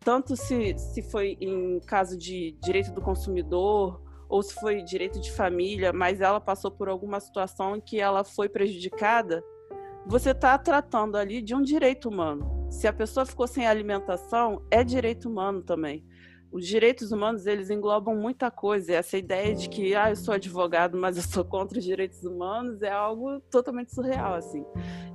tanto 0.00 0.36
se, 0.36 0.76
se 0.76 1.02
foi 1.10 1.38
em 1.40 1.80
caso 1.80 2.18
de 2.18 2.56
direito 2.62 2.92
do 2.92 3.00
consumidor 3.00 4.02
ou 4.28 4.42
se 4.42 4.54
foi 4.54 4.82
direito 4.82 5.20
de 5.20 5.30
família, 5.30 5.92
mas 5.92 6.20
ela 6.20 6.40
passou 6.40 6.70
por 6.70 6.88
alguma 6.88 7.20
situação 7.20 7.76
em 7.76 7.80
que 7.80 8.00
ela 8.00 8.24
foi 8.24 8.48
prejudicada, 8.48 9.42
você 10.06 10.30
está 10.30 10.58
tratando 10.58 11.16
ali 11.16 11.40
de 11.40 11.54
um 11.54 11.62
direito 11.62 12.08
humano. 12.08 12.61
Se 12.72 12.88
a 12.88 12.92
pessoa 12.92 13.24
ficou 13.24 13.46
sem 13.46 13.66
alimentação, 13.66 14.60
é 14.70 14.82
direito 14.82 15.28
humano 15.28 15.62
também 15.62 16.04
os 16.52 16.66
direitos 16.66 17.10
humanos 17.10 17.46
eles 17.46 17.70
englobam 17.70 18.14
muita 18.14 18.50
coisa. 18.50 18.92
Essa 18.92 19.16
ideia 19.16 19.54
de 19.54 19.68
que 19.70 19.94
ah, 19.94 20.10
eu 20.10 20.16
sou 20.16 20.34
advogado, 20.34 20.98
mas 20.98 21.16
eu 21.16 21.22
sou 21.22 21.44
contra 21.44 21.78
os 21.78 21.84
direitos 21.84 22.22
humanos 22.24 22.82
é 22.82 22.90
algo 22.90 23.40
totalmente 23.50 23.94
surreal. 23.94 24.34
Assim, 24.34 24.62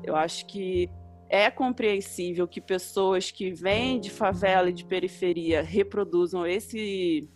eu 0.03 0.15
acho 0.15 0.47
que 0.47 0.89
é 1.29 1.51
compreensível 1.51 2.47
que 2.47 2.59
pessoas 2.59 3.29
que 3.29 3.51
vêm 3.51 3.99
de 3.99 4.09
favela 4.09 4.69
e 4.69 4.73
de 4.73 4.83
periferia 4.83 5.61
reproduzam 5.61 6.45
esse 6.45 7.29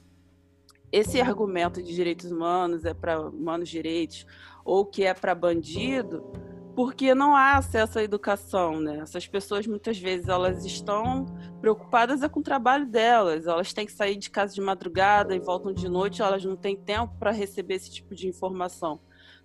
esse 0.91 1.21
argumento 1.21 1.81
de 1.81 1.95
direitos 1.95 2.29
humanos 2.29 2.83
é 2.83 2.93
para 2.93 3.21
humanos 3.29 3.69
direitos 3.69 4.25
ou 4.65 4.85
que 4.85 5.05
é 5.05 5.13
para 5.13 5.33
bandido, 5.33 6.33
porque 6.75 7.13
não 7.13 7.35
há 7.35 7.57
acesso 7.57 7.99
à 7.99 8.03
educação, 8.03 8.79
né? 8.79 8.99
Essas 8.99 9.27
pessoas 9.27 9.67
muitas 9.67 9.97
vezes 9.97 10.27
elas 10.27 10.65
estão 10.65 11.25
preocupadas 11.59 12.23
é 12.23 12.29
com 12.29 12.39
o 12.39 12.43
trabalho 12.43 12.85
delas, 12.85 13.45
elas 13.45 13.73
têm 13.73 13.85
que 13.85 13.91
sair 13.91 14.15
de 14.15 14.29
casa 14.29 14.53
de 14.53 14.61
madrugada 14.61 15.35
e 15.35 15.39
voltam 15.39 15.73
de 15.73 15.87
noite, 15.87 16.21
elas 16.21 16.43
não 16.43 16.55
têm 16.55 16.75
tempo 16.75 17.13
para 17.19 17.31
receber 17.31 17.75
esse 17.75 17.91
tipo 17.91 18.15
de 18.15 18.27
informação, 18.27 18.99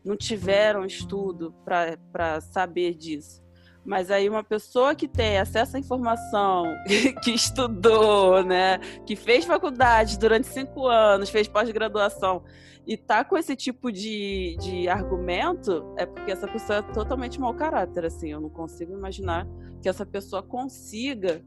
não 0.04 0.16
tiveram 0.16 0.84
estudo 0.84 1.54
para 1.64 2.40
saber 2.40 2.94
disso. 2.94 3.45
Mas 3.86 4.10
aí 4.10 4.28
uma 4.28 4.42
pessoa 4.42 4.94
que 4.94 5.06
tem 5.06 5.38
acesso 5.38 5.76
à 5.76 5.80
informação, 5.80 6.64
que 7.22 7.30
estudou, 7.30 8.42
né, 8.42 8.78
que 9.06 9.14
fez 9.14 9.44
faculdade 9.44 10.18
durante 10.18 10.48
cinco 10.48 10.88
anos, 10.88 11.30
fez 11.30 11.46
pós-graduação 11.46 12.42
e 12.86 12.96
tá 12.96 13.24
com 13.24 13.36
esse 13.36 13.56
tipo 13.56 13.90
de, 13.90 14.56
de 14.60 14.88
argumento, 14.88 15.92
é 15.96 16.06
porque 16.06 16.30
essa 16.30 16.46
pessoa 16.46 16.78
é 16.78 16.82
totalmente 16.82 17.40
mau 17.40 17.52
caráter, 17.52 18.04
assim. 18.04 18.30
Eu 18.30 18.40
não 18.40 18.48
consigo 18.48 18.92
imaginar 18.92 19.46
que 19.82 19.88
essa 19.88 20.06
pessoa 20.06 20.40
consiga 20.40 21.42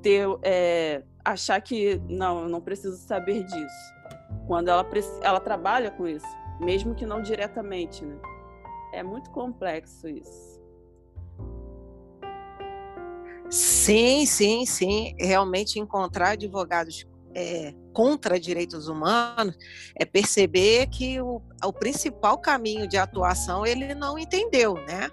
ter, 0.00 0.28
é, 0.44 1.02
achar 1.24 1.60
que 1.60 2.00
não, 2.08 2.42
eu 2.44 2.48
não 2.48 2.60
preciso 2.60 2.96
saber 2.98 3.42
disso. 3.42 3.94
Quando 4.46 4.68
ela, 4.68 4.86
ela 5.22 5.40
trabalha 5.40 5.90
com 5.90 6.06
isso, 6.06 6.26
mesmo 6.60 6.94
que 6.94 7.04
não 7.04 7.20
diretamente, 7.20 8.04
né? 8.04 8.16
É 8.92 9.02
muito 9.02 9.28
complexo 9.30 10.08
isso. 10.08 10.55
Sim, 13.50 14.26
sim, 14.26 14.66
sim. 14.66 15.14
Realmente 15.18 15.78
encontrar 15.78 16.30
advogados 16.30 17.06
é, 17.34 17.74
contra 17.92 18.40
direitos 18.40 18.88
humanos 18.88 19.56
é 19.94 20.04
perceber 20.04 20.86
que 20.88 21.20
o, 21.20 21.42
o 21.64 21.72
principal 21.72 22.38
caminho 22.38 22.88
de 22.88 22.96
atuação 22.96 23.66
ele 23.66 23.94
não 23.94 24.18
entendeu, 24.18 24.74
né? 24.74 25.10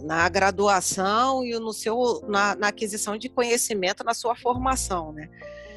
Na 0.00 0.28
graduação 0.28 1.44
e 1.44 1.58
no 1.58 1.72
seu, 1.72 2.22
na, 2.28 2.54
na 2.54 2.68
aquisição 2.68 3.16
de 3.16 3.28
conhecimento 3.28 4.04
na 4.04 4.14
sua 4.14 4.36
formação, 4.36 5.12
né? 5.12 5.28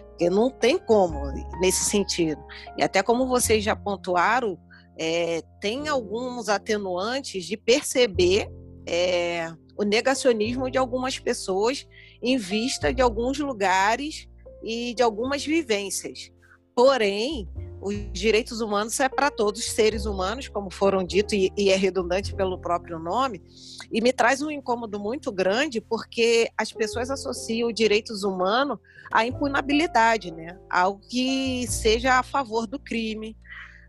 Porque 0.09 0.29
não 0.29 0.49
tem 0.49 0.77
como 0.77 1.31
nesse 1.59 1.85
sentido. 1.85 2.43
E 2.77 2.83
até 2.83 3.01
como 3.01 3.27
vocês 3.27 3.63
já 3.63 3.75
pontuaram, 3.75 4.59
é, 4.97 5.41
tem 5.59 5.87
alguns 5.87 6.49
atenuantes 6.49 7.45
de 7.45 7.55
perceber 7.55 8.49
é, 8.85 9.51
o 9.79 9.83
negacionismo 9.83 10.69
de 10.69 10.77
algumas 10.77 11.17
pessoas 11.17 11.87
em 12.21 12.35
vista 12.35 12.93
de 12.93 13.01
alguns 13.01 13.39
lugares 13.39 14.27
e 14.61 14.93
de 14.93 15.01
algumas 15.01 15.45
vivências. 15.45 16.29
Porém, 16.75 17.47
os 17.81 17.95
direitos 18.11 18.59
humanos 18.59 18.99
é 18.99 19.07
para 19.07 19.31
todos 19.31 19.61
os 19.61 19.71
seres 19.71 20.05
humanos, 20.05 20.49
como 20.49 20.69
foram 20.69 21.01
dito, 21.01 21.33
e, 21.33 21.49
e, 21.57 21.69
é 21.69 21.77
redundante 21.77 22.35
pelo 22.35 22.59
próprio 22.59 22.99
nome, 22.99 23.41
e 23.89 24.01
me 24.01 24.11
traz 24.11 24.41
um 24.41 24.51
incômodo 24.51 24.99
muito 24.99 25.31
grande, 25.31 25.79
porque 25.79 26.49
as 26.57 26.73
pessoas 26.73 27.09
associam 27.09 27.71
direitos 27.71 28.23
humanos 28.23 28.79
à 29.09 29.25
impunabilidade, 29.25 30.29
né? 30.29 30.59
Algo 30.69 30.99
que 31.09 31.65
seja 31.67 32.15
a 32.15 32.23
favor 32.23 32.67
do 32.67 32.77
crime, 32.77 33.37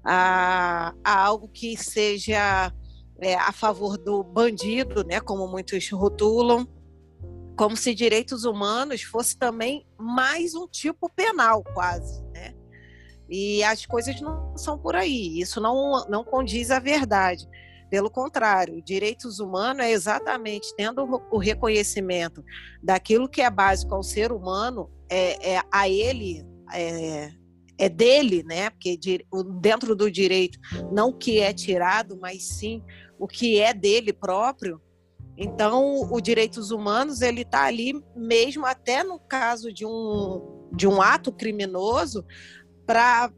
a, 0.05 0.95
a 1.03 1.25
algo 1.25 1.49
que 1.49 1.77
seja 1.77 2.73
é, 3.21 3.35
a 3.35 3.53
favor 3.53 3.99
do 3.99 4.23
bandido, 4.23 5.05
né, 5.05 5.21
como 5.21 5.47
muitos 5.47 5.89
rotulam, 5.91 6.67
como 7.57 7.77
se 7.77 7.95
direitos 7.95 8.45
humanos 8.45 9.03
fosse 9.03 9.37
também 9.37 9.87
mais 9.99 10.55
um 10.55 10.67
tipo 10.67 11.11
penal, 11.15 11.63
quase, 11.75 12.25
né? 12.33 12.55
E 13.29 13.63
as 13.63 13.85
coisas 13.85 14.19
não 14.21 14.57
são 14.57 14.79
por 14.79 14.97
aí. 14.97 15.39
Isso 15.39 15.61
não, 15.61 16.07
não 16.09 16.25
condiz 16.25 16.71
à 16.71 16.81
verdade. 16.81 17.47
Pelo 17.91 18.11
contrário, 18.11 18.83
direitos 18.83 19.41
humanos 19.41 19.85
é 19.85 19.91
exatamente 19.91 20.75
tendo 20.75 21.03
o 21.31 21.39
reconhecimento 21.39 22.43
daquilo 22.83 23.29
que 23.29 23.43
é 23.43 23.51
básico 23.51 23.95
ao 23.95 24.03
ser 24.03 24.33
humano, 24.33 24.91
é, 25.09 25.55
é 25.55 25.63
a 25.71 25.89
ele 25.89 26.45
é, 26.73 27.31
é 27.77 27.89
dele, 27.89 28.43
né? 28.43 28.71
Porque 28.71 28.99
dentro 29.61 29.95
do 29.95 30.11
direito, 30.11 30.59
não 30.91 31.11
o 31.11 31.17
que 31.17 31.41
é 31.41 31.53
tirado, 31.53 32.19
mas 32.21 32.45
sim 32.45 32.83
o 33.21 33.29
que 33.29 33.61
é 33.61 33.75
dele 33.75 34.15
próprio. 34.15 34.81
Então, 35.37 36.11
o 36.11 36.21
direitos 36.21 36.71
humanos 36.71 37.21
ele 37.21 37.43
está 37.43 37.65
ali 37.65 38.03
mesmo 38.17 38.65
até 38.65 39.05
no 39.05 39.21
caso 39.21 39.73
de 39.73 39.85
um 39.85 40.59
de 40.73 40.87
um 40.87 41.03
ato 41.03 41.31
criminoso 41.31 42.25
para 42.87 43.31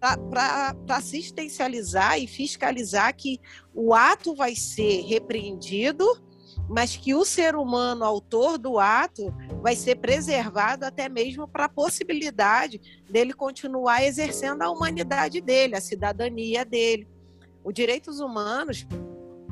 para 0.00 0.74
assistencializar 0.88 2.18
e 2.18 2.26
fiscalizar 2.26 3.14
que 3.14 3.38
o 3.74 3.92
ato 3.92 4.34
vai 4.34 4.54
ser 4.54 5.02
repreendido, 5.02 6.06
mas 6.66 6.96
que 6.96 7.14
o 7.14 7.26
ser 7.26 7.54
humano 7.54 8.02
autor 8.02 8.56
do 8.56 8.78
ato 8.78 9.34
vai 9.60 9.76
ser 9.76 9.96
preservado 9.96 10.86
até 10.86 11.10
mesmo 11.10 11.46
para 11.46 11.66
a 11.66 11.68
possibilidade 11.68 12.80
dele 13.10 13.34
continuar 13.34 14.02
exercendo 14.02 14.62
a 14.62 14.70
humanidade 14.70 15.42
dele, 15.42 15.76
a 15.76 15.80
cidadania 15.80 16.64
dele 16.64 17.06
os 17.66 17.74
direitos 17.74 18.20
humanos 18.20 18.86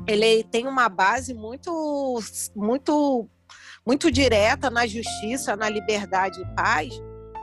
ele 0.07 0.43
tem 0.45 0.67
uma 0.67 0.87
base 0.87 1.33
muito 1.33 2.17
muito 2.55 3.29
muito 3.85 4.09
direta 4.09 4.69
na 4.71 4.87
justiça, 4.87 5.55
na 5.55 5.69
liberdade 5.69 6.41
e 6.41 6.55
paz, 6.55 6.99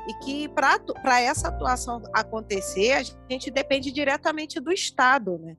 e 0.08 0.14
que 0.24 0.48
para 0.48 1.20
essa 1.20 1.48
atuação 1.48 2.02
acontecer, 2.12 2.92
a 2.94 3.02
gente 3.30 3.48
depende 3.48 3.92
diretamente 3.92 4.58
do 4.58 4.72
Estado, 4.72 5.38
né? 5.38 5.56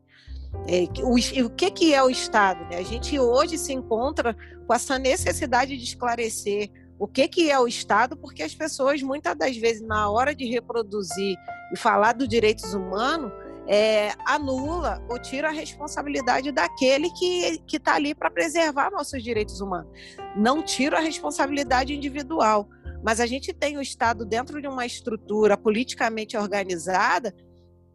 É, 0.68 0.84
o, 1.02 1.46
o 1.46 1.50
que, 1.50 1.72
que 1.72 1.94
é 1.94 2.04
o 2.04 2.10
Estado? 2.10 2.66
Né? 2.70 2.78
A 2.78 2.84
gente 2.84 3.18
hoje 3.18 3.58
se 3.58 3.72
encontra 3.72 4.36
com 4.68 4.74
essa 4.74 5.00
necessidade 5.00 5.78
de 5.78 5.84
esclarecer 5.84 6.70
o 7.00 7.08
que, 7.08 7.28
que 7.28 7.50
é 7.50 7.58
o 7.58 7.68
Estado, 7.68 8.16
porque 8.18 8.44
as 8.44 8.54
pessoas, 8.54 9.02
muitas 9.02 9.36
das 9.36 9.56
vezes, 9.58 9.82
na 9.82 10.10
hora 10.10 10.36
de 10.36 10.46
reproduzir 10.46 11.38
e 11.74 11.78
falar 11.78 12.14
dos 12.14 12.28
direitos 12.28 12.74
humanos, 12.74 13.32
é, 13.68 14.12
anula 14.26 15.02
ou 15.10 15.20
tira 15.20 15.50
a 15.50 15.52
responsabilidade 15.52 16.52
daquele 16.52 17.10
que 17.12 17.62
está 17.72 17.96
ali 17.96 18.14
para 18.14 18.30
preservar 18.30 18.92
nossos 18.92 19.24
direitos 19.24 19.62
humanos. 19.62 19.90
Não 20.36 20.62
tira 20.62 20.98
a 20.98 21.02
responsabilidade 21.02 21.94
individual. 21.94 22.68
Mas 23.04 23.20
a 23.20 23.26
gente 23.26 23.54
tem 23.54 23.78
o 23.78 23.82
Estado 23.82 24.26
dentro 24.26 24.62
de 24.62 24.68
uma 24.68 24.86
estrutura 24.86 25.58
politicamente 25.58 26.38
organizada 26.38 27.36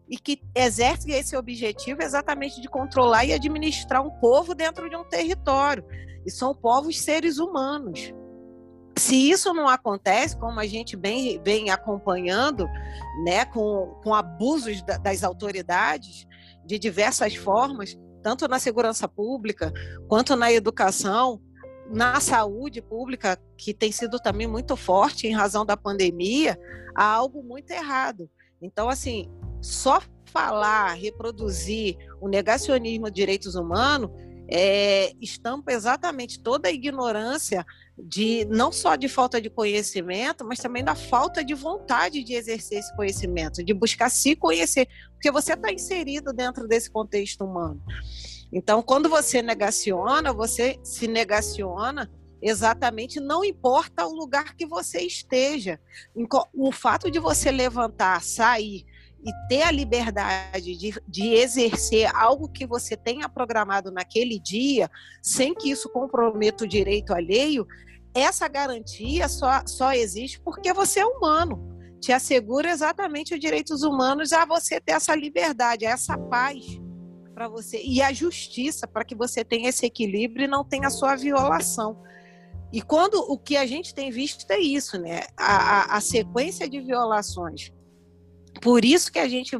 e 0.09 0.19
que 0.19 0.43
exerce 0.55 1.11
esse 1.11 1.35
objetivo 1.35 2.03
exatamente 2.03 2.61
de 2.61 2.69
controlar 2.69 3.25
e 3.25 3.33
administrar 3.33 4.03
um 4.03 4.11
povo 4.11 4.55
dentro 4.55 4.89
de 4.89 4.97
um 4.97 5.05
território. 5.05 5.85
E 6.27 6.31
são 6.31 6.55
povos 6.55 7.01
seres 7.01 7.39
humanos. 7.39 8.13
Se 8.99 9.31
isso 9.31 9.53
não 9.55 9.69
acontece, 9.69 10.37
como 10.37 10.59
a 10.59 10.67
gente 10.67 10.97
vem, 10.97 11.41
vem 11.43 11.71
acompanhando, 11.71 12.67
né, 13.25 13.45
com, 13.45 13.99
com 14.03 14.15
abusos 14.15 14.83
da, 14.83 14.99
das 14.99 15.23
autoridades 15.23 16.27
de 16.65 16.79
diversas 16.79 17.35
formas, 17.35 17.99
tanto 18.23 18.47
na 18.49 18.59
segurança 18.59 19.09
pública 19.09 19.73
quanto 20.09 20.37
na 20.37 20.53
educação, 20.53 21.41
na 21.91 22.21
saúde 22.21 22.83
pública, 22.83 23.39
que 23.57 23.73
tem 23.73 23.91
sido 23.91 24.19
também 24.19 24.47
muito 24.47 24.77
forte 24.77 25.27
em 25.27 25.35
razão 25.35 25.65
da 25.65 25.77
pandemia, 25.77 26.59
há 26.95 27.05
algo 27.05 27.43
muito 27.43 27.71
errado. 27.71 28.29
Então, 28.61 28.89
assim, 28.89 29.31
só 29.63 30.03
falar, 30.27 30.93
reproduzir 30.95 31.97
o 32.21 32.29
negacionismo 32.29 33.07
de 33.07 33.15
direitos 33.15 33.55
humanos 33.55 34.11
é, 34.51 35.13
estampa 35.21 35.73
exatamente 35.73 36.43
toda 36.43 36.69
a 36.69 36.73
ignorância 36.73 37.65
de 38.01 38.45
não 38.47 38.71
só 38.71 38.95
de 38.95 39.09
falta 39.09 39.41
de 39.41 39.51
conhecimento, 39.51 40.45
mas 40.45 40.61
também 40.61 40.85
da 40.85 40.95
falta 40.95 41.45
de 41.45 41.55
vontade 41.55 42.23
de 42.23 42.35
exercer 42.35 42.79
esse 42.79 42.95
conhecimento, 42.95 43.65
de 43.65 43.75
buscar 43.75 44.09
se 44.09 44.37
conhecer, 44.37 44.89
porque 45.13 45.31
você 45.31 45.55
está 45.55 45.73
inserido 45.73 46.33
dentro 46.33 46.69
desse 46.69 46.91
contexto 46.91 47.45
humano. 47.45 47.83
Então, 48.53 48.83
quando 48.83 49.09
você 49.09 49.43
negaciona, 49.43 50.33
você 50.33 50.79
se 50.83 51.09
negaciona 51.09 52.11
exatamente, 52.41 53.19
não 53.19 53.45
importa 53.45 54.07
o 54.07 54.15
lugar 54.15 54.55
que 54.55 54.65
você 54.65 55.01
esteja. 55.01 55.81
O 56.55 56.71
fato 56.71 57.11
de 57.11 57.19
você 57.19 57.51
levantar, 57.51 58.23
sair, 58.23 58.87
e 59.25 59.33
ter 59.49 59.63
a 59.63 59.71
liberdade 59.71 60.77
de, 60.77 60.95
de 61.07 61.35
exercer 61.35 62.15
algo 62.15 62.49
que 62.49 62.67
você 62.67 62.97
tenha 62.97 63.29
programado 63.29 63.91
naquele 63.91 64.39
dia, 64.39 64.91
sem 65.21 65.55
que 65.55 65.71
isso 65.71 65.89
comprometa 65.89 66.65
o 66.65 66.69
direito 66.69 67.13
alheio, 67.13 67.67
essa 68.15 68.49
garantia 68.49 69.29
só, 69.29 69.63
só 69.67 69.93
existe 69.93 70.41
porque 70.41 70.73
você 70.73 71.01
é 71.01 71.07
humano. 71.07 71.67
te 72.01 72.13
assegura 72.13 72.71
exatamente 72.71 73.35
os 73.35 73.41
direitos 73.41 73.83
humanos 73.83 74.33
a 74.33 74.45
você 74.45 74.81
ter 74.81 74.93
essa 74.93 75.15
liberdade, 75.17 75.85
essa 75.85 76.17
paz 76.17 76.65
para 77.35 77.49
você 77.49 77.83
e 77.83 78.01
a 78.01 78.13
justiça 78.13 78.87
para 78.87 79.05
que 79.05 79.15
você 79.15 79.45
tenha 79.45 79.69
esse 79.69 79.85
equilíbrio 79.85 80.45
e 80.45 80.49
não 80.49 80.65
tenha 80.65 80.91
sua 80.91 81.17
violação. 81.17 82.01
E 82.73 82.83
quando 82.83 83.15
o 83.15 83.39
que 83.39 83.57
a 83.57 83.67
gente 83.67 83.95
tem 83.95 84.11
visto 84.11 84.49
é 84.51 84.59
isso, 84.59 84.99
né? 84.99 85.23
A, 85.37 85.95
a, 85.95 85.97
a 85.97 86.01
sequência 86.01 86.69
de 86.69 86.81
violações. 86.81 87.73
Por 88.61 88.85
isso 88.85 89.11
que 89.11 89.19
a 89.19 89.29
gente 89.29 89.57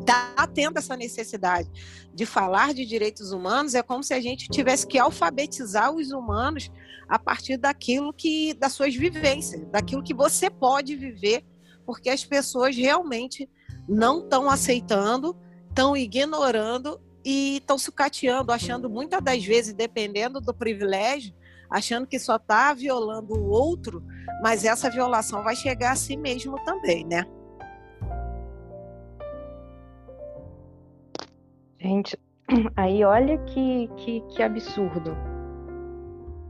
está 0.00 0.46
tendo 0.46 0.78
essa 0.78 0.96
necessidade 0.96 1.70
de 2.12 2.26
falar 2.26 2.74
de 2.74 2.84
direitos 2.84 3.32
humanos, 3.32 3.74
é 3.74 3.82
como 3.82 4.02
se 4.02 4.12
a 4.12 4.20
gente 4.20 4.48
tivesse 4.48 4.86
que 4.86 4.98
alfabetizar 4.98 5.94
os 5.94 6.10
humanos 6.10 6.70
a 7.08 7.18
partir 7.18 7.56
daquilo 7.56 8.12
que, 8.12 8.54
das 8.54 8.72
suas 8.72 8.94
vivências, 8.94 9.64
daquilo 9.70 10.02
que 10.02 10.14
você 10.14 10.50
pode 10.50 10.96
viver, 10.96 11.44
porque 11.86 12.10
as 12.10 12.24
pessoas 12.24 12.76
realmente 12.76 13.48
não 13.88 14.20
estão 14.20 14.50
aceitando, 14.50 15.36
estão 15.68 15.96
ignorando 15.96 17.00
e 17.24 17.58
estão 17.58 17.78
sucateando, 17.78 18.52
achando 18.52 18.90
muitas 18.90 19.22
das 19.22 19.44
vezes, 19.44 19.72
dependendo 19.72 20.40
do 20.40 20.52
privilégio, 20.52 21.34
achando 21.70 22.06
que 22.06 22.18
só 22.18 22.36
está 22.36 22.72
violando 22.74 23.34
o 23.34 23.48
outro, 23.48 24.02
mas 24.42 24.64
essa 24.64 24.90
violação 24.90 25.42
vai 25.42 25.54
chegar 25.54 25.92
a 25.92 25.96
si 25.96 26.16
mesmo 26.16 26.62
também, 26.64 27.04
né? 27.04 27.26
Gente, 31.80 32.18
aí 32.76 33.04
olha 33.04 33.38
que, 33.38 33.88
que, 33.96 34.20
que 34.22 34.42
absurdo. 34.42 35.16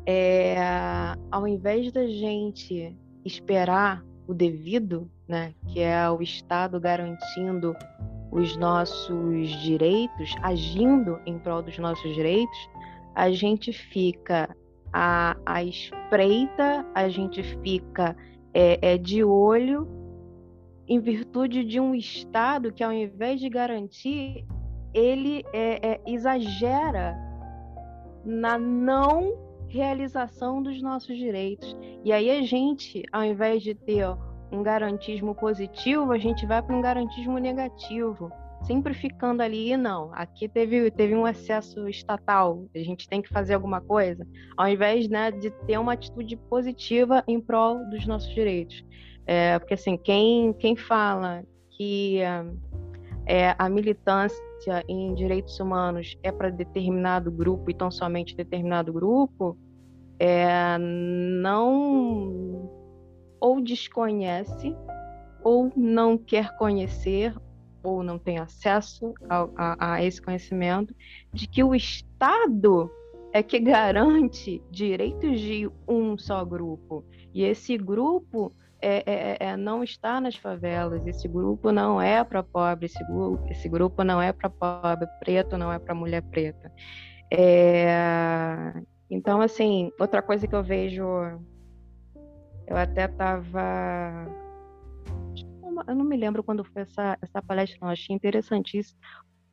É, 0.07 0.57
ao 1.31 1.47
invés 1.47 1.93
da 1.93 2.07
gente 2.07 2.97
esperar 3.25 4.03
o 4.27 4.33
devido, 4.33 5.11
né, 5.27 5.55
que 5.67 5.81
é 5.81 6.09
o 6.11 6.23
Estado 6.23 6.81
garantindo 6.81 7.77
os 8.31 8.57
nossos 8.57 9.49
direitos, 9.63 10.35
agindo 10.43 11.21
em 11.27 11.39
prol 11.39 11.63
dos 11.63 11.79
nossos 11.79 12.15
direitos, 12.15 12.71
a 13.15 13.31
gente 13.31 13.73
fica 13.73 14.55
à, 14.93 15.37
à 15.45 15.63
espreita, 15.63 16.87
a 16.95 17.09
gente 17.09 17.43
fica 17.63 18.17
é, 18.55 18.95
é, 18.95 18.99
de 18.99 19.23
olho 19.23 19.87
em 20.87 21.01
virtude 21.01 21.65
de 21.65 21.79
um 21.79 21.95
Estado 21.95 22.73
que, 22.73 22.83
ao 22.83 22.93
invés 22.93 23.41
de 23.41 23.49
garantir, 23.51 24.47
ele 24.99 25.45
é, 25.53 25.93
é, 25.93 26.01
exagera 26.07 27.17
na 28.25 28.59
não 28.59 29.37
realização 29.69 30.63
dos 30.63 30.83
nossos 30.83 31.17
direitos. 31.17 31.77
E 32.05 32.13
aí 32.13 32.31
a 32.31 32.43
gente, 32.43 33.03
ao 33.13 33.23
invés 33.23 33.63
de 33.63 33.75
ter 33.75 34.07
um 34.51 34.63
garantismo 34.63 35.35
positivo, 35.35 36.11
a 36.11 36.19
gente 36.19 36.47
vai 36.47 36.63
para 36.63 36.75
um 36.75 36.81
garantismo 36.81 37.39
negativo, 37.39 38.31
sempre 38.63 38.95
ficando 38.95 39.43
ali, 39.43 39.77
não, 39.77 40.11
aqui 40.15 40.49
teve, 40.49 40.91
teve 40.91 41.15
um 41.15 41.29
excesso 41.29 41.87
estatal, 41.87 42.67
a 42.75 42.79
gente 42.79 43.09
tem 43.09 43.21
que 43.21 43.29
fazer 43.29 43.55
alguma 43.55 43.81
coisa, 43.81 44.27
ao 44.57 44.69
invés 44.69 45.09
né, 45.09 45.31
de 45.31 45.51
ter 45.67 45.79
uma 45.79 45.93
atitude 45.93 46.37
positiva 46.37 47.23
em 47.29 47.41
prol 47.41 47.85
dos 47.91 48.07
nossos 48.07 48.35
direitos. 48.35 48.85
É, 49.27 49.59
porque 49.59 49.75
assim, 49.75 49.99
quem, 49.99 50.55
quem 50.55 50.75
fala 50.75 51.45
que 51.71 52.21
é, 53.29 53.55
a 53.59 53.69
militância 53.69 54.43
em 54.89 55.15
direitos 55.15 55.61
humanos 55.61 56.17
é 56.23 56.33
para 56.33 56.49
determinado 56.49 57.31
grupo 57.31 57.71
e 57.71 57.75
tão 57.75 57.91
somente 57.91 58.35
determinado 58.35 58.91
grupo, 58.91 59.57
é, 60.19 60.79
não 60.79 62.71
ou 63.39 63.61
desconhece 63.61 64.75
ou 65.45 65.71
não 65.77 66.17
quer 66.17 66.57
conhecer 66.57 67.37
ou 67.83 68.03
não 68.03 68.19
tem 68.19 68.39
acesso 68.39 69.13
a, 69.29 69.49
a, 69.57 69.95
a 69.95 70.05
esse 70.05 70.21
conhecimento 70.21 70.95
de 71.33 71.47
que 71.47 71.63
o 71.63 71.75
Estado 71.75 72.91
é 73.33 73.43
que 73.43 73.61
garante 73.61 74.63
direitos 74.71 75.39
de 75.39 75.71
um 75.87 76.17
só 76.17 76.45
grupo. 76.45 77.05
E 77.33 77.45
esse 77.45 77.77
grupo 77.77 78.53
é, 78.81 79.03
é, 79.07 79.37
é, 79.41 79.57
não 79.57 79.83
está 79.83 80.21
nas 80.21 80.37
favelas, 80.37 81.07
esse 81.07 81.27
grupo 81.27 81.73
não 81.73 82.01
é 82.01 82.23
para 82.23 82.43
pobre, 82.43 82.87
esse, 82.87 83.05
esse 83.51 83.69
grupo 83.69 84.05
não 84.05 84.23
é 84.23 84.33
para 84.33 84.49
pobre 84.49 85.09
preto, 85.19 85.59
não 85.59 85.73
é 85.73 85.79
para 85.79 85.95
mulher 85.95 86.23
preta. 86.23 86.73
É, 87.31 88.73
então, 89.11 89.41
assim, 89.41 89.91
outra 89.99 90.23
coisa 90.23 90.47
que 90.47 90.55
eu 90.55 90.63
vejo, 90.63 91.05
eu 92.67 92.77
até 92.77 93.07
estava. 93.07 94.27
Eu 95.87 95.95
não 95.95 96.05
me 96.05 96.17
lembro 96.17 96.43
quando 96.43 96.65
foi 96.65 96.83
essa, 96.83 97.19
essa 97.21 97.43
palestra, 97.43 97.79
não, 97.81 97.89
achei 97.89 98.15
interessantíssimo, 98.15 99.01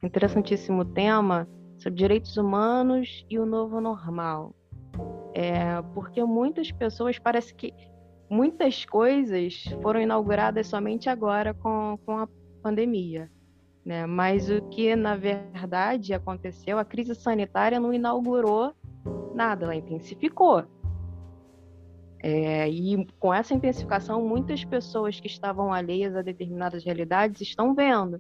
interessantíssimo 0.03 0.85
tema 0.85 1.47
sobre 1.77 1.97
direitos 1.97 2.37
humanos 2.37 3.25
e 3.29 3.39
o 3.39 3.45
novo 3.45 3.81
normal. 3.81 4.53
É, 5.33 5.81
porque 5.93 6.23
muitas 6.23 6.71
pessoas 6.71 7.19
parece 7.19 7.53
que 7.53 7.73
muitas 8.29 8.85
coisas 8.85 9.63
foram 9.81 10.01
inauguradas 10.01 10.67
somente 10.67 11.09
agora 11.09 11.53
com, 11.53 11.97
com 12.05 12.19
a 12.19 12.27
pandemia. 12.61 13.29
Né? 13.85 14.05
Mas 14.05 14.49
o 14.49 14.61
que, 14.69 14.95
na 14.95 15.15
verdade, 15.15 16.13
aconteceu, 16.13 16.79
a 16.79 16.85
crise 16.85 17.13
sanitária 17.13 17.79
não 17.79 17.93
inaugurou 17.93 18.73
nada, 19.33 19.65
ela 19.65 19.75
intensificou. 19.75 20.63
É, 22.23 22.67
e 22.67 23.05
com 23.19 23.31
essa 23.31 23.53
intensificação, 23.53 24.27
muitas 24.27 24.65
pessoas 24.65 25.19
que 25.19 25.27
estavam 25.27 25.71
alheias 25.71 26.15
a 26.15 26.23
determinadas 26.23 26.83
realidades 26.83 27.41
estão 27.41 27.75
vendo. 27.75 28.19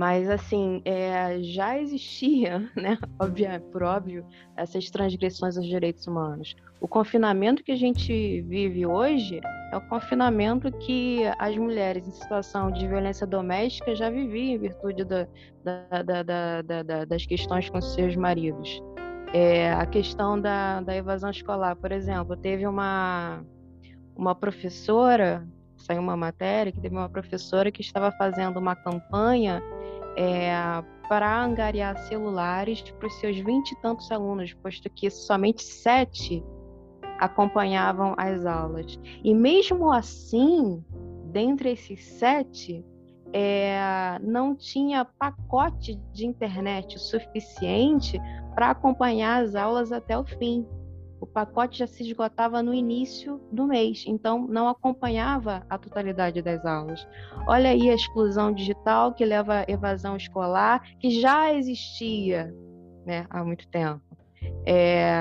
Mas, 0.00 0.30
assim, 0.30 0.80
é, 0.86 1.42
já 1.42 1.78
existia, 1.78 2.66
né, 2.74 2.96
óbvio, 3.18 3.60
por 3.70 3.82
óbvio, 3.82 4.24
essas 4.56 4.88
transgressões 4.88 5.58
aos 5.58 5.66
direitos 5.66 6.06
humanos. 6.06 6.56
O 6.80 6.88
confinamento 6.88 7.62
que 7.62 7.70
a 7.70 7.76
gente 7.76 8.40
vive 8.40 8.86
hoje 8.86 9.42
é 9.70 9.76
o 9.76 9.80
confinamento 9.90 10.72
que 10.72 11.20
as 11.38 11.54
mulheres 11.58 12.08
em 12.08 12.12
situação 12.12 12.70
de 12.70 12.88
violência 12.88 13.26
doméstica 13.26 13.94
já 13.94 14.08
viviam 14.08 14.54
em 14.54 14.58
virtude 14.58 15.04
da, 15.04 15.28
da, 15.62 16.22
da, 16.22 17.04
das 17.04 17.26
questões 17.26 17.68
com 17.68 17.78
seus 17.82 18.16
maridos. 18.16 18.82
É, 19.34 19.70
a 19.70 19.84
questão 19.84 20.40
da, 20.40 20.80
da 20.80 20.96
evasão 20.96 21.28
escolar, 21.28 21.76
por 21.76 21.92
exemplo, 21.92 22.34
teve 22.38 22.66
uma, 22.66 23.44
uma 24.16 24.34
professora, 24.34 25.46
saiu 25.76 26.00
uma 26.00 26.16
matéria, 26.16 26.72
que 26.72 26.80
teve 26.80 26.96
uma 26.96 27.10
professora 27.10 27.70
que 27.70 27.82
estava 27.82 28.10
fazendo 28.12 28.58
uma 28.58 28.74
campanha 28.74 29.62
é, 30.16 30.52
para 31.08 31.42
angariar 31.42 31.96
celulares 32.08 32.82
para 32.82 33.06
os 33.08 33.14
seus 33.20 33.36
vinte 33.38 33.72
e 33.72 33.76
tantos 33.80 34.10
alunos, 34.10 34.52
posto 34.54 34.88
que 34.90 35.10
somente 35.10 35.62
sete 35.62 36.44
acompanhavam 37.18 38.14
as 38.16 38.46
aulas. 38.46 38.98
E 39.22 39.34
mesmo 39.34 39.92
assim, 39.92 40.82
dentre 41.26 41.72
esses 41.72 42.02
sete, 42.04 42.84
é, 43.32 44.18
não 44.22 44.54
tinha 44.54 45.04
pacote 45.04 45.96
de 46.12 46.26
internet 46.26 46.98
suficiente 46.98 48.18
para 48.54 48.70
acompanhar 48.70 49.42
as 49.42 49.54
aulas 49.54 49.92
até 49.92 50.18
o 50.18 50.24
fim. 50.24 50.66
O 51.20 51.26
pacote 51.26 51.78
já 51.78 51.86
se 51.86 52.02
esgotava 52.02 52.62
no 52.62 52.72
início 52.72 53.40
do 53.52 53.66
mês, 53.66 54.04
então 54.06 54.46
não 54.46 54.68
acompanhava 54.68 55.64
a 55.68 55.76
totalidade 55.76 56.40
das 56.40 56.64
aulas. 56.64 57.06
Olha 57.46 57.70
aí 57.70 57.90
a 57.90 57.94
exclusão 57.94 58.52
digital 58.52 59.12
que 59.12 59.24
leva 59.24 59.60
à 59.60 59.64
evasão 59.68 60.16
escolar, 60.16 60.82
que 60.98 61.10
já 61.10 61.52
existia 61.52 62.54
né, 63.04 63.26
há 63.28 63.44
muito 63.44 63.68
tempo. 63.68 64.02
É, 64.64 65.12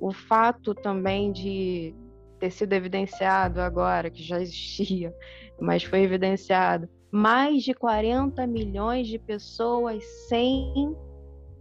o 0.00 0.12
fato 0.12 0.74
também 0.74 1.30
de 1.30 1.94
ter 2.38 2.50
sido 2.50 2.72
evidenciado 2.72 3.60
agora, 3.60 4.10
que 4.10 4.22
já 4.22 4.40
existia, 4.40 5.14
mas 5.60 5.84
foi 5.84 6.00
evidenciado, 6.00 6.88
mais 7.10 7.62
de 7.62 7.72
40 7.72 8.44
milhões 8.46 9.06
de 9.06 9.18
pessoas 9.18 10.04
sem 10.28 10.96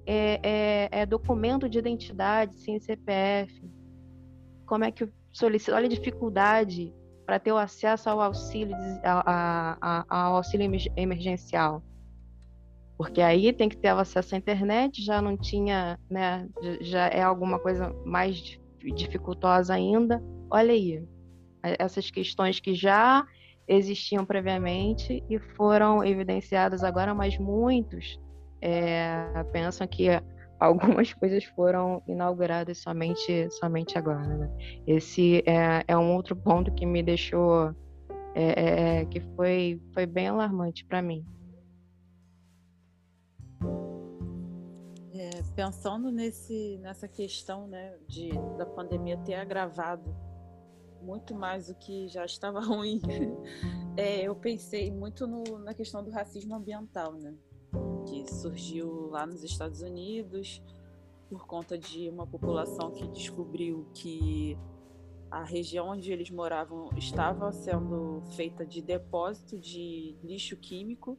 é, 0.06 0.40
é, 0.44 0.90
é, 0.92 1.06
documento 1.06 1.70
de 1.70 1.78
identidade, 1.78 2.56
sem 2.56 2.80
CPF. 2.80 3.64
Como 4.66 4.84
é 4.84 4.92
que 4.92 5.08
solicita? 5.32 5.76
Olha 5.76 5.86
a 5.86 5.90
dificuldade 5.90 6.94
para 7.26 7.40
ter 7.40 7.52
o 7.52 7.58
acesso 7.58 8.10
ao 8.10 8.20
auxílio, 8.22 8.76
ao 10.10 10.36
auxílio 10.36 10.70
emergencial 10.96 11.82
porque 12.98 13.22
aí 13.22 13.52
tem 13.52 13.68
que 13.68 13.78
ter 13.78 13.90
acesso 13.90 14.36
à 14.36 14.38
internet, 14.38 15.04
já 15.04 15.22
não 15.22 15.36
tinha, 15.36 16.00
né, 16.10 16.48
já 16.82 17.08
é 17.08 17.22
alguma 17.22 17.60
coisa 17.60 17.94
mais 18.06 18.60
dificultosa 18.96 19.74
ainda. 19.74 20.24
Olha 20.50 20.72
aí, 20.72 21.04
essas 21.64 22.10
questões 22.12 22.60
que 22.60 22.74
já 22.74 23.26
existiam 23.68 24.26
previamente 24.26 25.24
e 25.30 25.40
foram 25.40 26.04
evidenciadas 26.04 26.84
agora, 26.84 27.14
mas 27.14 27.38
muitos 27.38 28.20
é, 28.62 29.44
pensam 29.52 29.88
que 29.88 30.08
algumas 30.64 31.14
coisas 31.14 31.44
foram 31.44 32.02
inauguradas 32.08 32.78
somente, 32.78 33.50
somente 33.52 33.98
agora. 33.98 34.26
Né? 34.26 34.50
Esse 34.88 35.44
é, 35.46 35.84
é 35.88 35.98
um 35.98 36.16
outro 36.16 36.36
ponto 36.36 36.74
que 36.74 36.86
me 36.86 37.04
deixou 37.04 37.76
é, 38.36 39.00
é, 39.02 39.06
que 39.06 39.20
foi, 39.36 39.82
foi 39.94 40.06
bem 40.06 40.28
alarmante 40.28 40.86
para 40.86 41.02
mim. 41.02 41.26
É, 45.14 45.30
pensando 45.56 46.12
nesse, 46.12 46.80
nessa 46.82 47.08
questão 47.08 47.68
né, 47.68 47.96
de, 48.08 48.32
da 48.58 48.66
pandemia 48.66 49.18
ter 49.18 49.36
agravado 49.36 50.16
muito 51.02 51.36
mais 51.36 51.68
do 51.68 51.76
que 51.76 52.08
já 52.08 52.26
estava 52.26 52.60
ruim, 52.66 53.02
é, 53.98 54.22
eu 54.22 54.36
pensei 54.36 54.90
muito 54.90 55.28
no, 55.28 55.60
na 55.60 55.74
questão 55.74 56.04
do 56.04 56.10
racismo 56.10 56.56
ambiental, 56.56 57.14
né, 57.14 57.36
que 58.22 58.34
surgiu 58.34 59.10
lá 59.10 59.26
nos 59.26 59.44
Estados 59.44 59.82
Unidos 59.82 60.62
por 61.30 61.48
conta 61.48 61.78
de 61.78 62.10
uma 62.10 62.28
população 62.28 62.92
que 62.92 63.08
descobriu 63.08 63.88
que 63.94 64.58
a 65.32 65.44
região 65.44 65.88
onde 65.90 66.12
eles 66.12 66.30
moravam 66.30 66.90
estava 66.96 67.52
sendo 67.52 68.22
feita 68.36 68.64
de 68.64 68.82
depósito 68.82 69.58
de 69.58 70.16
lixo 70.24 70.56
químico 70.58 71.18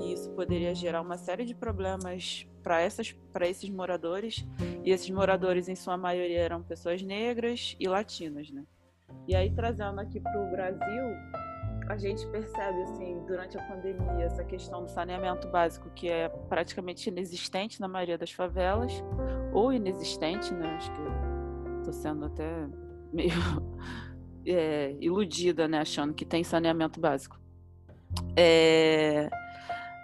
e 0.00 0.12
isso 0.12 0.30
poderia 0.32 0.74
gerar 0.74 1.00
uma 1.00 1.16
série 1.16 1.44
de 1.44 1.54
problemas 1.54 2.46
para 2.64 2.80
essas 2.80 3.12
para 3.32 3.48
esses 3.48 3.70
moradores 3.70 4.44
e 4.84 4.90
esses 4.90 5.08
moradores 5.10 5.68
em 5.68 5.76
sua 5.76 5.96
maioria 5.96 6.40
eram 6.40 6.62
pessoas 6.62 7.00
negras 7.00 7.76
e 7.78 7.86
latinas, 7.86 8.50
né? 8.50 8.64
E 9.26 9.36
aí 9.36 9.54
trazendo 9.54 10.00
aqui 10.00 10.18
para 10.18 10.40
o 10.40 10.50
Brasil, 10.50 11.04
a 11.88 11.96
gente 11.96 12.26
percebe 12.26 12.82
assim 12.82 13.18
durante 13.26 13.56
a 13.56 13.62
pandemia 13.62 14.24
essa 14.24 14.44
questão 14.44 14.82
do 14.82 14.90
saneamento 14.90 15.48
básico 15.48 15.90
que 15.90 16.08
é 16.08 16.28
praticamente 16.28 17.08
inexistente 17.08 17.80
na 17.80 17.88
maioria 17.88 18.18
das 18.18 18.30
favelas 18.30 18.92
ou 19.52 19.72
inexistente, 19.72 20.52
né? 20.52 20.68
Acho 20.76 20.92
que 20.92 21.00
estou 21.78 21.92
sendo 21.92 22.26
até 22.26 22.66
meio 23.10 23.32
é, 24.44 24.94
iludida, 25.00 25.66
né, 25.66 25.80
achando 25.80 26.12
que 26.12 26.26
tem 26.26 26.44
saneamento 26.44 27.00
básico. 27.00 27.40
É, 28.36 29.30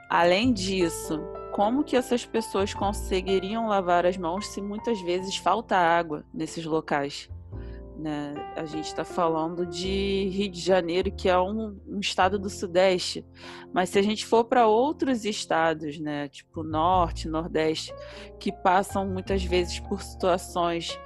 além 0.08 0.52
disso, 0.52 1.20
como 1.52 1.84
que 1.84 1.96
essas 1.96 2.24
pessoas 2.24 2.72
conseguiriam 2.72 3.68
lavar 3.68 4.06
as 4.06 4.16
mãos 4.16 4.46
se 4.48 4.60
muitas 4.62 5.00
vezes 5.02 5.36
falta 5.36 5.76
água 5.76 6.24
nesses 6.32 6.64
locais? 6.64 7.28
Né? 7.96 8.34
A 8.56 8.64
gente 8.64 8.86
está 8.86 9.04
falando 9.04 9.64
de 9.64 10.28
Rio 10.28 10.50
de 10.50 10.60
Janeiro, 10.60 11.12
que 11.12 11.28
é 11.28 11.38
um, 11.38 11.78
um, 11.86 12.00
estado 12.00 12.38
do 12.38 12.50
Sudeste, 12.50 13.24
mas 13.72 13.88
se 13.88 13.98
a 13.98 14.02
gente 14.02 14.26
for 14.26 14.44
para 14.44 14.66
outros 14.66 15.24
estados, 15.24 16.00
né, 16.00 16.28
tipo 16.28 16.64
Norte, 16.64 17.28
Nordeste, 17.28 17.94
que 18.40 18.50
passam 18.50 19.06
muitas 19.06 19.44
vezes 19.44 19.78
por 19.78 20.02
situações 20.02 20.98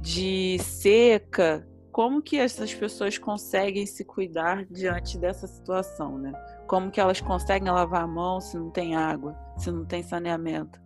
de 0.00 0.56
seca, 0.60 1.66
como 1.90 2.22
que 2.22 2.38
essas 2.38 2.72
pessoas 2.72 3.18
conseguem 3.18 3.86
se 3.86 4.04
cuidar 4.04 4.66
diante 4.66 5.18
dessa 5.18 5.46
situação, 5.46 6.18
né? 6.18 6.32
Como 6.66 6.90
que 6.90 7.00
elas 7.00 7.22
conseguem 7.22 7.72
lavar 7.72 8.02
a 8.02 8.06
mão 8.06 8.38
se 8.38 8.56
não 8.58 8.70
tem 8.70 8.94
água, 8.94 9.34
se 9.56 9.70
não 9.70 9.84
tem 9.84 10.02
saneamento? 10.02 10.85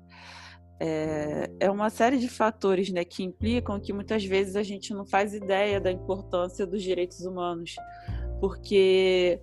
É, 0.82 1.50
é 1.60 1.70
uma 1.70 1.90
série 1.90 2.18
de 2.18 2.26
fatores 2.26 2.90
né, 2.90 3.04
que 3.04 3.22
implicam 3.22 3.78
que 3.78 3.92
muitas 3.92 4.24
vezes 4.24 4.56
a 4.56 4.62
gente 4.62 4.94
não 4.94 5.04
faz 5.04 5.34
ideia 5.34 5.78
da 5.78 5.92
importância 5.92 6.66
dos 6.66 6.82
direitos 6.82 7.20
humanos, 7.20 7.76
porque 8.40 9.38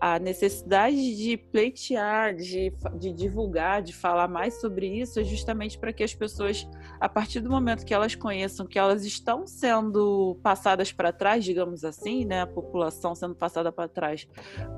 a 0.00 0.18
necessidade 0.18 1.14
de 1.14 1.36
pleitear, 1.36 2.34
de, 2.34 2.72
de 2.98 3.12
divulgar, 3.12 3.82
de 3.82 3.92
falar 3.92 4.26
mais 4.28 4.58
sobre 4.58 4.86
isso 4.86 5.20
é 5.20 5.24
justamente 5.24 5.78
para 5.78 5.92
que 5.92 6.02
as 6.02 6.14
pessoas, 6.14 6.66
a 6.98 7.06
partir 7.06 7.40
do 7.40 7.50
momento 7.50 7.84
que 7.84 7.92
elas 7.92 8.14
conheçam 8.14 8.66
que 8.66 8.78
elas 8.78 9.04
estão 9.04 9.46
sendo 9.46 10.38
passadas 10.42 10.90
para 10.90 11.12
trás, 11.12 11.44
digamos 11.44 11.84
assim, 11.84 12.24
né, 12.24 12.40
a 12.40 12.46
população 12.46 13.14
sendo 13.14 13.34
passada 13.34 13.70
para 13.70 13.88
trás 13.88 14.26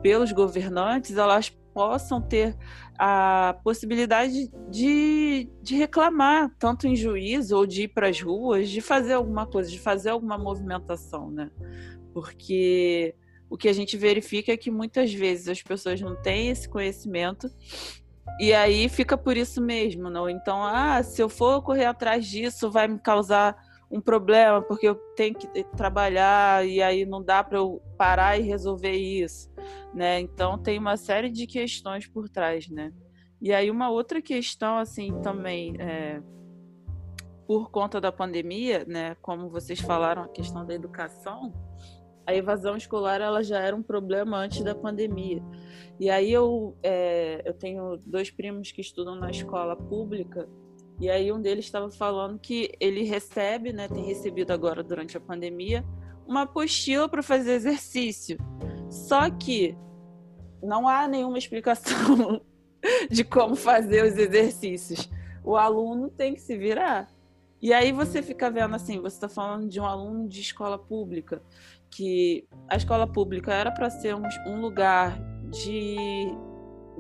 pelos 0.03 0.33
governantes, 0.33 1.17
elas 1.17 1.49
possam 1.73 2.21
ter 2.21 2.57
a 2.99 3.57
possibilidade 3.63 4.51
de, 4.69 5.49
de 5.63 5.77
reclamar, 5.77 6.53
tanto 6.59 6.89
em 6.89 6.97
juízo 6.97 7.57
ou 7.57 7.65
de 7.65 7.85
ir 7.85 7.89
para 7.89 8.09
as 8.09 8.21
ruas, 8.21 8.69
de 8.69 8.81
fazer 8.81 9.13
alguma 9.13 9.47
coisa, 9.47 9.71
de 9.71 9.79
fazer 9.79 10.11
alguma 10.11 10.37
movimentação, 10.37 11.31
né? 11.31 11.49
Porque 12.13 13.15
o 13.53 13.57
que 13.59 13.69
a 13.69 13.73
gente 13.75 13.99
verifica 13.99 14.51
é 14.51 14.57
que 14.57 14.71
muitas 14.71 15.13
vezes 15.13 15.47
as 15.47 15.63
pessoas 15.63 16.01
não 16.01 16.17
têm 16.17 16.49
esse 16.49 16.67
conhecimento 16.67 17.51
e 18.41 18.51
aí 18.55 18.89
fica 18.89 19.15
por 19.15 19.37
isso 19.37 19.61
mesmo, 19.61 20.09
não? 20.09 20.27
Então, 20.27 20.65
ah, 20.65 21.03
se 21.03 21.23
eu 21.23 21.29
for 21.29 21.61
correr 21.61 21.85
atrás 21.85 22.27
disso, 22.27 22.71
vai 22.71 22.89
me 22.89 22.99
causar 22.99 23.55
um 23.91 24.01
problema 24.01 24.63
porque 24.63 24.89
eu 24.89 24.95
tenho 25.15 25.35
que 25.35 25.47
trabalhar 25.77 26.67
e 26.67 26.83
aí 26.83 27.05
não 27.05 27.23
dá 27.23 27.45
para 27.45 27.59
eu 27.59 27.83
parar 27.99 28.39
e 28.39 28.43
resolver 28.43 28.97
isso, 28.97 29.53
né? 29.93 30.19
Então 30.19 30.57
tem 30.57 30.79
uma 30.79 30.97
série 30.97 31.29
de 31.29 31.47
questões 31.47 32.07
por 32.07 32.31
trás, 32.31 32.71
né? 32.71 32.91
E 33.39 33.53
aí 33.53 33.71
uma 33.71 33.91
outra 33.91 34.23
questão 34.23 34.79
assim 34.79 35.21
também 35.21 35.77
é, 35.79 36.23
por 37.47 37.71
conta 37.71 38.01
da 38.01 38.11
pandemia, 38.11 38.87
né? 38.89 39.15
Como 39.21 39.51
vocês 39.51 39.79
falaram 39.79 40.23
a 40.23 40.29
questão 40.29 40.65
da 40.65 40.73
educação, 40.73 41.53
a 42.33 42.37
evasão 42.37 42.77
escolar 42.77 43.21
ela 43.21 43.43
já 43.43 43.61
era 43.61 43.77
um 43.77 43.83
problema 43.83 44.39
antes 44.39 44.63
da 44.63 44.75
pandemia. 44.75 45.43
E 46.01 46.11
aí 46.11 46.33
eu, 46.33 46.77
é, 46.83 47.43
eu 47.45 47.55
tenho 47.55 47.99
dois 48.07 48.31
primos 48.31 48.73
que 48.73 48.81
estudam 48.81 49.15
na 49.15 49.31
escola 49.31 49.77
pública 49.77 50.49
e 50.99 51.11
aí 51.11 51.33
um 51.33 51.41
deles 51.41 51.65
estava 51.65 51.91
falando 51.91 52.39
que 52.39 52.73
ele 52.81 53.03
recebe, 53.03 53.73
né, 53.73 53.89
tem 53.89 54.05
recebido 54.05 54.51
agora 54.53 54.83
durante 54.83 55.17
a 55.17 55.21
pandemia, 55.21 55.85
uma 56.27 56.43
apostila 56.43 57.09
para 57.09 57.23
fazer 57.23 57.53
exercício. 57.53 58.39
Só 58.91 59.29
que 59.31 59.77
não 60.63 60.89
há 60.89 61.07
nenhuma 61.07 61.39
explicação 61.39 62.41
de 63.11 63.25
como 63.25 63.57
fazer 63.57 64.05
os 64.05 64.17
exercícios. 64.17 65.11
O 65.45 65.57
aluno 65.57 66.09
tem 66.09 66.35
que 66.35 66.41
se 66.41 66.57
virar. 66.57 67.13
E 67.61 67.73
aí 67.73 67.93
você 67.93 68.23
fica 68.23 68.51
vendo 68.51 68.75
assim, 68.75 69.01
você 69.01 69.17
está 69.17 69.29
falando 69.29 69.69
de 69.69 69.81
um 69.81 69.85
aluno 69.85 70.29
de 70.29 70.41
escola 70.41 70.79
pública 70.79 71.43
que 71.93 72.49
a 72.69 72.77
escola 72.77 73.07
pública 73.07 73.53
era 73.53 73.71
para 73.71 73.91
ser 73.91 74.17
um, 74.17 74.23
um, 74.47 74.61
lugar 74.61 75.19
de 75.51 75.97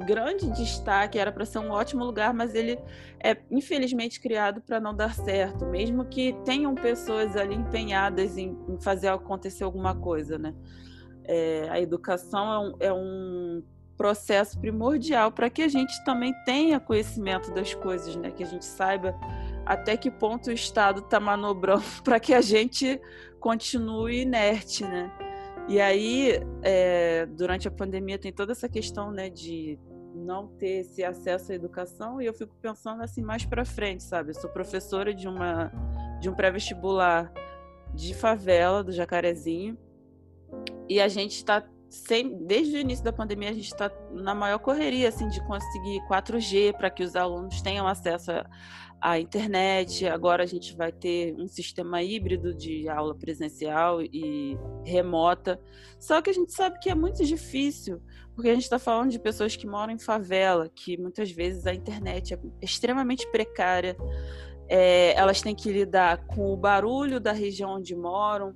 grande 0.07 0.51
destaque, 0.51 1.19
era 1.19 1.33
para 1.33 1.45
ser 1.45 1.59
um 1.59 1.71
ótimo 1.71 2.05
lugar, 2.05 2.33
mas 2.35 2.55
ele 2.55 2.79
é 3.23 3.37
infelizmente 3.51 4.21
criado 4.21 4.61
para 4.61 4.79
não 4.79 4.95
dar 4.95 5.15
certo, 5.15 5.67
mesmo 5.67 6.05
que 6.05 6.35
tenham 6.45 6.75
pessoas 6.75 7.37
ali 7.37 7.55
empenhadas 7.55 8.37
em, 8.37 8.57
em 8.69 8.81
fazer 8.81 9.09
acontecer 9.09 9.65
alguma 9.65 9.95
coisa, 9.95 10.39
né? 10.39 10.55
É, 11.25 11.69
a 11.71 11.81
educação 11.81 12.53
é 12.53 12.59
um, 12.59 12.77
é 12.81 12.93
um 12.93 13.63
processo 13.97 14.59
primordial 14.59 15.31
para 15.31 15.49
que 15.49 15.63
a 15.63 15.69
gente 15.69 16.03
também 16.05 16.35
tenha 16.45 16.81
conhecimento 16.81 17.53
das 17.53 17.73
coisas, 17.75 18.17
né? 18.17 18.31
Que 18.31 18.43
a 18.43 18.47
gente 18.47 18.65
saiba 18.65 19.15
até 19.65 19.97
que 19.97 20.11
ponto 20.11 20.51
o 20.51 20.53
Estado 20.53 21.01
está 21.01 21.21
manobrando 21.21 21.85
para 22.03 22.19
que 22.19 22.35
a 22.35 22.41
gente 22.41 23.01
continue 23.43 24.23
inerte, 24.23 24.85
né? 24.85 25.13
E 25.69 25.81
aí, 25.81 26.41
é, 26.63 27.27
durante 27.27 27.69
a 27.69 27.71
pandemia, 27.71 28.19
tem 28.19 28.33
toda 28.33 28.53
essa 28.53 28.69
questão, 28.69 29.11
né, 29.11 29.29
de 29.29 29.79
não 30.15 30.47
ter 30.47 30.81
esse 30.81 31.03
acesso 31.03 31.53
à 31.53 31.55
educação 31.55 32.21
e 32.21 32.27
eu 32.27 32.35
fico 32.35 32.55
pensando 32.61 33.03
assim 33.03 33.23
mais 33.23 33.45
para 33.45 33.65
frente, 33.65 34.03
sabe? 34.03 34.31
Eu 34.31 34.35
sou 34.35 34.51
professora 34.51 35.13
de 35.13 35.27
uma 35.27 35.73
de 36.21 36.29
um 36.29 36.35
pré-vestibular 36.35 37.33
de 37.93 38.15
favela 38.15 38.85
do 38.85 38.93
Jacarezinho 38.93 39.77
e 40.89 41.01
a 41.01 41.09
gente 41.09 41.37
está 41.37 41.67
desde 42.47 42.77
o 42.77 42.79
início 42.79 43.05
da 43.05 43.13
pandemia 43.13 43.51
a 43.51 43.53
gente 43.53 43.73
está 43.73 43.91
na 44.13 44.35
maior 44.35 44.59
correria 44.59 45.09
assim 45.09 45.29
de 45.29 45.45
conseguir 45.47 46.01
4G 46.09 46.75
para 46.77 46.91
que 46.91 47.03
os 47.03 47.17
alunos 47.17 47.61
tenham 47.61 47.87
acesso 47.87 48.31
a, 48.31 48.47
a 49.03 49.19
internet, 49.19 50.07
agora 50.07 50.45
a 50.45 50.47
gente 50.47 50.77
vai 50.77 50.93
ter 50.93 51.35
um 51.37 51.49
sistema 51.49 52.01
híbrido 52.05 52.55
de 52.55 52.89
aula 52.89 53.17
presencial 53.17 54.01
e 54.01 54.57
remota. 54.85 55.61
Só 55.99 56.23
que 56.23 56.31
a 56.31 56.33
gente 56.33 56.53
sabe 56.53 56.79
que 56.79 56.89
é 56.89 56.95
muito 56.95 57.25
difícil, 57.25 58.01
porque 58.33 58.49
a 58.49 58.55
gente 58.55 58.63
está 58.63 58.79
falando 58.79 59.11
de 59.11 59.19
pessoas 59.19 59.57
que 59.57 59.67
moram 59.67 59.93
em 59.93 59.99
favela, 59.99 60.69
que 60.69 60.97
muitas 60.97 61.33
vezes 61.33 61.67
a 61.67 61.75
internet 61.75 62.35
é 62.35 62.39
extremamente 62.61 63.29
precária, 63.33 63.97
é, 64.69 65.13
elas 65.15 65.43
têm 65.43 65.55
que 65.55 65.73
lidar 65.73 66.25
com 66.29 66.53
o 66.53 66.57
barulho 66.57 67.19
da 67.19 67.33
região 67.33 67.73
onde 67.79 67.97
moram. 67.97 68.55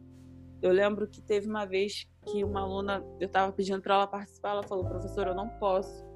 Eu 0.63 0.71
lembro 0.71 1.09
que 1.09 1.21
teve 1.21 1.49
uma 1.49 1.67
vez 1.67 2.07
que 2.25 2.45
uma 2.45 2.61
aluna, 2.61 3.05
eu 3.19 3.27
estava 3.27 3.51
pedindo 3.51 3.83
para 3.83 3.95
ela 3.97 4.07
participar, 4.07 4.51
ela 4.51 4.63
falou, 4.63 4.85
professor, 4.85 5.27
eu 5.27 5.35
não 5.35 5.49
posso 5.49 6.07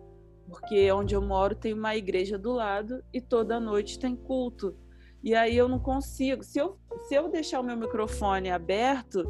porque 0.50 0.90
onde 0.90 1.14
eu 1.14 1.22
moro 1.22 1.54
tem 1.54 1.72
uma 1.72 1.96
igreja 1.96 2.36
do 2.36 2.52
lado 2.52 3.02
e 3.12 3.20
toda 3.20 3.60
noite 3.60 3.98
tem 3.98 4.16
culto. 4.16 4.76
E 5.22 5.34
aí 5.34 5.56
eu 5.56 5.68
não 5.68 5.78
consigo. 5.78 6.42
Se 6.42 6.58
eu, 6.58 6.78
se 7.08 7.14
eu 7.14 7.30
deixar 7.30 7.60
o 7.60 7.62
meu 7.62 7.76
microfone 7.76 8.50
aberto, 8.50 9.24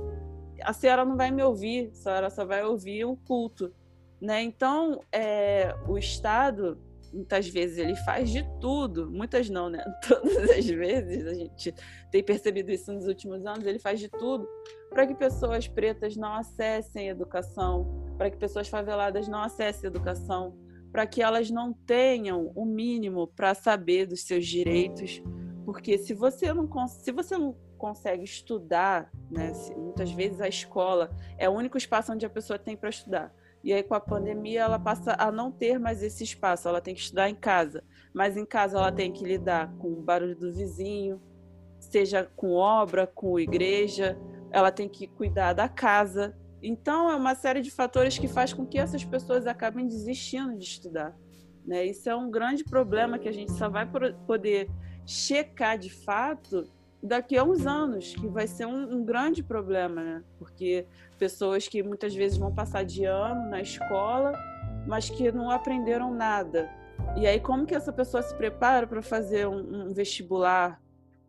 a 0.63 0.73
senhora 0.73 1.05
não 1.05 1.17
vai 1.17 1.31
me 1.31 1.43
ouvir, 1.43 1.91
a 1.93 1.95
senhora 1.95 2.31
só 2.31 2.45
vai 2.45 2.65
ouvir 2.65 3.05
o 3.05 3.17
culto. 3.17 3.73
Né? 4.21 4.43
Então, 4.43 5.01
é, 5.13 5.75
o 5.89 5.99
Estado, 5.99 6.79
muitas 7.13 7.49
vezes, 7.49 7.79
ele 7.79 7.97
faz 7.97 8.31
de 8.31 8.43
tudo, 8.61 9.11
muitas 9.11 9.49
não, 9.51 9.69
né? 9.69 9.83
Todas 10.07 10.51
as 10.51 10.67
vezes, 10.67 11.27
a 11.27 11.35
gente 11.35 11.75
tem 12.11 12.23
percebido 12.23 12.71
isso 12.71 12.93
nos 12.93 13.07
últimos 13.07 13.45
anos, 13.45 13.67
ele 13.67 13.79
faz 13.79 13.99
de 13.99 14.09
tudo 14.09 14.49
para 14.91 15.07
que 15.07 15.15
pessoas 15.15 15.67
pretas 15.67 16.17
não 16.17 16.35
acessem 16.35 17.09
educação, 17.09 18.05
para 18.19 18.31
que 18.31 18.37
pessoas 18.37 18.69
faveladas 18.69 19.27
não 19.27 19.43
acessem 19.43 19.89
educação, 19.89 20.55
para 20.93 21.07
que 21.07 21.23
elas 21.23 21.51
não 21.51 21.73
tenham 21.73 22.53
o 22.55 22.65
mínimo 22.65 23.27
para 23.29 23.55
saber 23.55 24.07
dos 24.07 24.25
seus 24.25 24.47
direitos, 24.47 25.23
porque 25.65 25.99
se 25.99 26.15
você 26.15 26.53
não 26.53 26.69
se 26.89 27.13
você 27.13 27.37
não 27.37 27.57
consegue 27.79 28.25
estudar, 28.25 29.11
né, 29.31 29.53
muitas 29.77 30.11
vezes 30.13 30.41
a 30.41 30.49
escola 30.49 31.11
é 31.39 31.49
o 31.49 31.53
único 31.53 31.79
espaço 31.79 32.13
onde 32.13 32.27
a 32.27 32.31
pessoa 32.31 32.59
tem 32.59 32.77
para 32.77 32.91
estudar. 32.91 33.35
E 33.63 33.73
aí, 33.73 33.83
com 33.83 33.95
a 33.95 34.01
pandemia, 34.01 34.63
ela 34.63 34.79
passa 34.79 35.15
a 35.19 35.31
não 35.31 35.53
ter 35.53 35.79
mais 35.79 36.03
esse 36.03 36.25
espaço, 36.25 36.67
ela 36.67 36.81
tem 36.81 36.95
que 36.95 37.01
estudar 37.01 37.29
em 37.29 37.35
casa. 37.35 37.85
Mas 38.13 38.37
em 38.37 38.47
casa, 38.47 38.79
ela 38.79 38.91
tem 38.91 39.13
que 39.13 39.25
lidar 39.25 39.73
com 39.77 39.89
o 39.89 40.03
barulho 40.03 40.35
do 40.35 40.53
vizinho, 40.53 41.21
seja 41.79 42.31
com 42.37 42.53
obra, 42.53 43.07
com 43.07 43.39
igreja, 43.39 44.19
ela 44.51 44.71
tem 44.71 44.89
que 44.89 45.07
cuidar 45.07 45.53
da 45.53 45.69
casa. 45.69 46.37
Então, 46.63 47.11
é 47.11 47.17
uma 47.17 47.35
série 47.35 47.63
de 47.63 47.71
fatores 47.71 48.19
que 48.19 48.29
faz 48.29 48.53
com 48.53 48.67
que 48.67 48.79
essas 48.79 49.05
pessoas 49.05 49.47
acabem 49.47 49.87
desistindo 49.87 50.57
de 50.57 50.65
estudar. 50.65 51.17
Né? 51.67 51.87
Isso 51.87 52.09
é 52.09 52.15
um 52.15 52.31
grande 52.31 52.65
problema 52.65 53.19
que 53.19 53.29
a 53.29 53.33
gente 53.33 53.53
só 53.53 53.69
vai 53.69 53.89
poder 54.27 54.69
checar 55.07 55.79
de 55.79 55.91
fato 55.91 56.65
daqui 57.03 57.37
a 57.37 57.45
uns 57.45 57.67
anos, 57.67 58.15
que 58.15 58.29
vai 58.29 58.47
ser 58.47 58.67
um, 58.67 58.97
um, 58.97 59.05
grande 59.05 59.43
problema, 59.43 60.03
né? 60.03 60.25
Porque 60.39 60.87
pessoas 61.19 61.67
que 61.67 61.83
muitas 61.83 62.15
vezes 62.15 62.37
vão 62.37 62.55
passar 62.55 62.85
de 62.85 63.05
ano 63.05 63.49
na 63.49 63.61
escola, 63.63 64.33
mas 64.87 65.09
que 65.09 65.33
não 65.33 65.51
aprenderam 65.51 66.13
nada. 66.13 66.69
E 67.17 67.27
aí, 67.27 67.41
como 67.41 67.67
que 67.67 67.75
essa 67.75 67.93
pessoa 67.93 68.23
se 68.23 68.35
prepara 68.35 68.87
para 68.87 69.03
fazer 69.03 69.49
um, 69.49 69.87
um, 69.87 69.95
vestibular? 69.95 70.81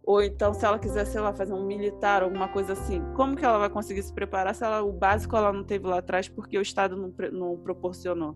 Ou 0.03 0.21
então, 0.21 0.53
se 0.53 0.65
ela 0.65 0.79
quiser, 0.79 1.05
sei 1.05 1.21
lá, 1.21 1.31
fazer 1.31 1.53
um 1.53 1.65
militar, 1.65 2.23
alguma 2.23 2.47
coisa 2.47 2.73
assim, 2.73 3.01
como 3.15 3.35
que 3.35 3.45
ela 3.45 3.59
vai 3.59 3.69
conseguir 3.69 4.01
se 4.01 4.11
preparar 4.11 4.55
se 4.55 4.63
ela, 4.63 4.81
o 4.81 4.91
básico 4.91 5.35
ela 5.35 5.53
não 5.53 5.63
teve 5.63 5.85
lá 5.85 5.99
atrás 5.99 6.27
porque 6.27 6.57
o 6.57 6.61
Estado 6.61 6.95
não, 6.95 7.13
não 7.31 7.57
proporcionou? 7.57 8.35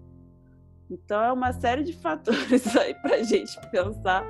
Então, 0.90 1.22
é 1.24 1.32
uma 1.32 1.52
série 1.52 1.84
de 1.84 1.94
fatores 1.94 2.68
aí 2.78 2.94
para 2.96 3.24
gente 3.24 3.60
pensar 3.72 4.24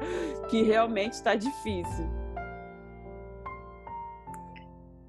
que 0.49 0.63
realmente 0.63 1.13
está 1.13 1.35
difícil. 1.35 2.09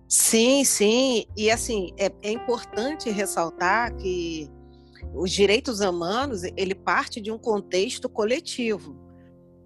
Sim, 0.09 0.65
sim. 0.65 1.27
E 1.37 1.51
assim, 1.51 1.93
é, 1.97 2.11
é, 2.23 2.33
importante 2.33 3.11
ressaltar 3.11 3.95
que 3.97 4.51
os 5.15 5.31
direitos 5.31 5.81
humanos, 5.81 6.43
ele 6.57 6.75
parte 6.75 7.21
de 7.21 7.31
um 7.31 7.39
contexto 7.39 8.09
coletivo 8.09 9.06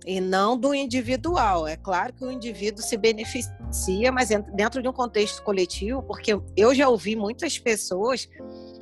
e 0.07 0.21
não 0.21 0.57
do 0.57 0.75
individual. 0.75 1.67
É 1.67 1.77
claro 1.77 2.13
que 2.13 2.25
o 2.25 2.31
indivíduo 2.31 2.83
se 2.83 2.97
beneficia, 2.97 4.11
mas 4.13 4.29
dentro 4.55 4.83
de 4.83 4.89
um 4.89 4.93
contexto 4.93 5.43
coletivo, 5.43 6.03
porque 6.03 6.33
eu 6.57 6.75
já 6.75 6.89
ouvi 6.89 7.15
muitas 7.15 7.59
pessoas 7.59 8.29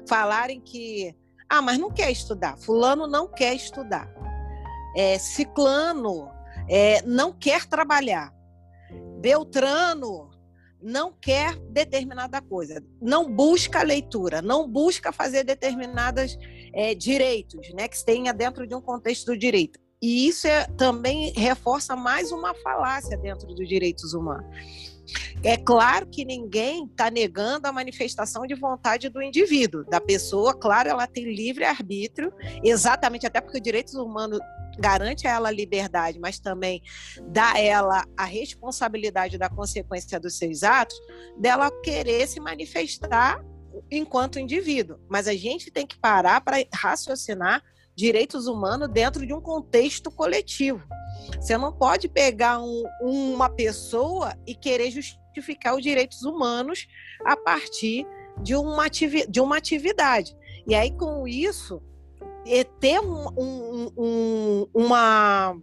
falarem 0.07 0.61
que 0.61 1.15
ah, 1.49 1.63
mas 1.63 1.79
não 1.79 1.91
quer 1.91 2.11
estudar, 2.11 2.59
fulano 2.59 3.07
não 3.07 3.27
quer 3.27 3.55
estudar. 3.55 4.13
É, 4.97 5.19
ciclano 5.19 6.31
é, 6.69 7.01
não 7.03 7.33
quer 7.33 7.65
trabalhar. 7.67 8.33
Beltrano 9.21 10.31
não 10.81 11.13
quer 11.13 11.57
determinada 11.71 12.41
coisa, 12.41 12.83
não 13.01 13.35
busca 13.35 13.83
leitura, 13.83 14.41
não 14.41 14.69
busca 14.69 15.11
fazer 15.11 15.43
determinados 15.43 16.39
é, 16.73 16.95
direitos, 16.95 17.73
né, 17.75 17.89
que 17.89 18.05
tenha 18.05 18.33
dentro 18.33 18.67
de 18.67 18.75
um 18.75 18.81
contexto 18.81 19.27
do 19.27 19.37
direito. 19.37 19.81
E 20.01 20.29
isso 20.29 20.47
é, 20.47 20.65
também 20.77 21.33
reforça 21.33 21.97
mais 21.97 22.31
uma 22.31 22.55
falácia 22.55 23.17
dentro 23.17 23.49
dos 23.49 23.69
direitos 23.69 24.15
humanos. 24.15 24.47
É 25.43 25.57
claro 25.57 26.07
que 26.07 26.25
ninguém 26.25 26.85
está 26.85 27.11
negando 27.11 27.67
a 27.67 27.73
manifestação 27.73 28.47
de 28.47 28.55
vontade 28.55 29.09
do 29.09 29.23
indivíduo, 29.23 29.85
da 29.85 30.01
pessoa, 30.01 30.55
claro, 30.55 30.89
ela 30.91 31.07
tem 31.07 31.25
livre 31.35 31.65
arbítrio, 31.65 32.33
exatamente 32.63 33.27
até 33.27 33.41
porque 33.41 33.59
o 33.59 33.61
direitos 33.61 33.95
humanos 33.95 34.39
garante 34.79 35.27
a 35.27 35.33
ela 35.33 35.49
a 35.49 35.53
liberdade, 35.53 36.19
mas 36.21 36.39
também 36.39 36.83
dá 37.29 37.53
a 37.53 37.59
ela 37.59 38.05
a 38.17 38.25
responsabilidade 38.25 39.37
da 39.37 39.49
consequência 39.49 40.21
dos 40.21 40.37
seus 40.37 40.63
atos, 40.63 40.97
dela 41.39 41.71
querer 41.83 42.27
se 42.29 42.39
manifestar 42.39 43.43
enquanto 43.91 44.39
indivíduo. 44.39 44.99
Mas 45.09 45.27
a 45.27 45.35
gente 45.35 45.71
tem 45.71 45.87
que 45.87 45.99
parar 45.99 46.41
para 46.41 46.57
raciocinar 46.73 47.63
direitos 47.99 48.47
humanos 48.47 48.89
dentro 48.89 49.27
de 49.27 49.35
um 49.35 49.41
contexto 49.41 50.09
coletivo. 50.09 50.81
Você 51.41 51.59
não 51.59 51.73
pode 51.73 52.09
pegar 52.09 52.61
um, 52.61 52.85
uma 53.03 53.51
pessoa 53.51 54.39
e 54.47 54.55
querer 54.55 54.93
justificar 54.93 55.75
os 55.75 55.83
direitos 55.83 56.23
humanos 56.23 56.87
a 57.25 57.37
partir 57.37 58.07
de 58.41 58.55
uma, 58.55 58.87
ativi 58.87 59.27
de 59.29 59.41
uma 59.41 59.57
atividade. 59.57 60.37
E 60.65 60.77
aí, 60.77 60.93
com 60.93 61.27
isso, 61.27 61.83
é 62.47 62.63
ter 62.63 63.01
um, 63.01 63.27
um, 63.37 63.93
um, 63.97 64.67
uma, 64.73 65.57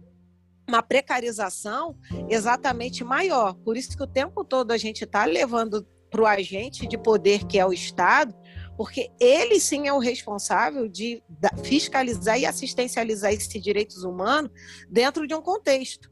uma 0.68 0.82
precarização 0.82 1.96
exatamente 2.28 3.02
maior. 3.02 3.54
Por 3.54 3.78
isso 3.78 3.96
que 3.96 4.02
o 4.02 4.06
tempo 4.06 4.44
todo 4.44 4.72
a 4.72 4.76
gente 4.76 5.04
está 5.04 5.24
levando 5.24 5.86
para 6.10 6.20
o 6.20 6.26
agente 6.26 6.86
de 6.86 6.98
poder, 6.98 7.46
que 7.46 7.58
é 7.58 7.64
o 7.64 7.72
Estado, 7.72 8.34
porque 8.76 9.10
ele 9.18 9.58
sim 9.58 9.88
é 9.88 9.92
o 9.92 9.98
responsável 9.98 10.88
de 10.88 11.22
fiscalizar 11.64 12.38
e 12.38 12.46
assistencializar 12.46 13.32
esses 13.32 13.62
direitos 13.62 14.04
humanos 14.04 14.50
dentro 14.88 15.26
de 15.26 15.34
um 15.34 15.40
contexto. 15.40 16.10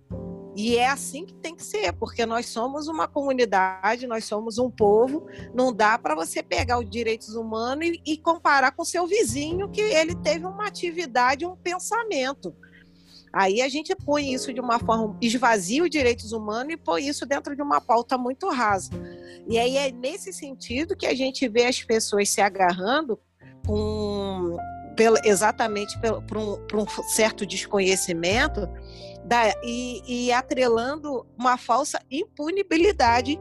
E 0.57 0.77
é 0.77 0.89
assim 0.89 1.27
que 1.27 1.35
tem 1.35 1.57
que 1.57 1.65
ser, 1.65 1.93
porque 1.95 2.25
nós 2.25 2.47
somos 2.47 2.87
uma 2.87 3.09
comunidade, 3.09 4.07
nós 4.07 4.25
somos 4.25 4.57
um 4.57 4.71
povo. 4.71 5.27
Não 5.53 5.73
dá 5.73 5.99
para 5.99 6.15
você 6.15 6.45
pegar 6.45 6.79
os 6.79 6.89
direitos 6.89 7.35
humanos 7.35 7.87
e, 7.89 8.01
e 8.07 8.17
comparar 8.17 8.71
com 8.71 8.85
seu 8.85 9.05
vizinho 9.07 9.69
que 9.69 9.81
ele 9.81 10.15
teve 10.15 10.47
uma 10.47 10.67
atividade, 10.67 11.45
um 11.45 11.57
pensamento. 11.57 12.55
Aí 13.35 13.61
a 13.61 13.69
gente 13.69 13.95
põe 13.97 14.33
isso 14.33 14.55
de 14.55 14.61
uma 14.61 14.79
forma, 14.79 15.17
esvazia 15.21 15.83
os 15.83 15.91
direitos 15.91 16.31
humanos 16.31 16.73
e 16.73 16.77
põe 16.77 17.09
isso 17.09 17.27
dentro 17.27 17.57
de 17.57 17.63
uma 17.63 17.81
pauta 17.81 18.17
muito 18.17 18.49
rasa. 18.49 18.93
E 19.49 19.59
aí 19.59 19.77
é 19.77 19.91
nesse 19.91 20.33
sentido 20.33 20.97
que 20.97 21.05
a 21.05 21.15
gente 21.15 21.49
vê 21.49 21.65
as 21.65 21.83
pessoas 21.83 22.29
se 22.29 22.41
agarrando 22.41 23.19
com, 23.67 24.57
pelo, 24.97 25.17
exatamente 25.25 25.99
por 26.29 26.39
um, 26.39 26.53
um 26.75 26.87
certo 27.09 27.45
desconhecimento 27.45 28.69
da, 29.25 29.53
e, 29.65 30.03
e 30.07 30.33
atrelando 30.33 31.27
uma 31.37 31.57
falsa 31.57 31.99
impunibilidade 32.09 33.37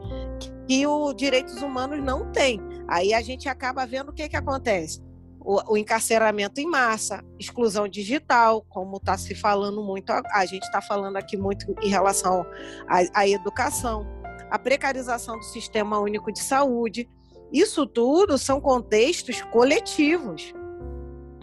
que 0.66 0.86
os 0.88 1.14
direitos 1.14 1.62
humanos 1.62 2.02
não 2.02 2.32
têm. 2.32 2.60
Aí 2.88 3.14
a 3.14 3.22
gente 3.22 3.48
acaba 3.48 3.86
vendo 3.86 4.08
o 4.08 4.12
que, 4.12 4.28
que 4.28 4.36
acontece. 4.36 5.03
O, 5.44 5.74
o 5.74 5.76
encarceramento 5.76 6.60
em 6.60 6.66
massa, 6.66 7.22
exclusão 7.38 7.86
digital, 7.86 8.64
como 8.68 8.96
está 8.96 9.18
se 9.18 9.34
falando 9.34 9.82
muito, 9.82 10.10
a, 10.10 10.22
a 10.32 10.46
gente 10.46 10.62
está 10.62 10.80
falando 10.80 11.16
aqui 11.16 11.36
muito 11.36 11.74
em 11.82 11.88
relação 11.88 12.46
à, 12.88 13.28
educação, 13.28 14.06
a 14.50 14.58
precarização 14.58 15.38
do 15.38 15.44
sistema 15.44 15.98
único 15.98 16.32
de 16.32 16.40
saúde. 16.40 17.08
Isso 17.52 17.86
tudo 17.86 18.38
são 18.38 18.60
contextos 18.60 19.42
coletivos 19.42 20.54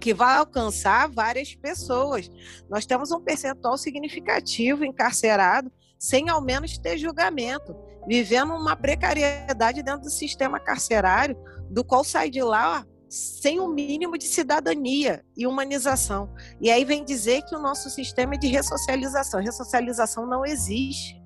que 0.01 0.13
vai 0.15 0.37
alcançar 0.37 1.07
várias 1.07 1.53
pessoas. 1.53 2.29
Nós 2.69 2.87
temos 2.87 3.11
um 3.11 3.21
percentual 3.21 3.77
significativo 3.77 4.83
encarcerado 4.83 5.71
sem 5.97 6.27
ao 6.27 6.41
menos 6.41 6.79
ter 6.79 6.97
julgamento, 6.97 7.75
vivendo 8.07 8.55
uma 8.55 8.75
precariedade 8.75 9.83
dentro 9.83 10.01
do 10.01 10.09
sistema 10.09 10.59
carcerário, 10.59 11.37
do 11.69 11.83
qual 11.83 12.03
sai 12.03 12.31
de 12.31 12.41
lá 12.41 12.83
sem 13.11 13.59
o 13.59 13.65
um 13.65 13.67
mínimo 13.67 14.17
de 14.17 14.25
cidadania 14.25 15.21
e 15.35 15.45
humanização. 15.45 16.33
E 16.61 16.71
aí 16.71 16.85
vem 16.85 17.03
dizer 17.03 17.41
que 17.43 17.53
o 17.53 17.59
nosso 17.59 17.89
sistema 17.89 18.35
é 18.35 18.37
de 18.37 18.47
ressocialização. 18.47 19.41
Ressocialização 19.41 20.25
não 20.25 20.45
existe 20.45 21.21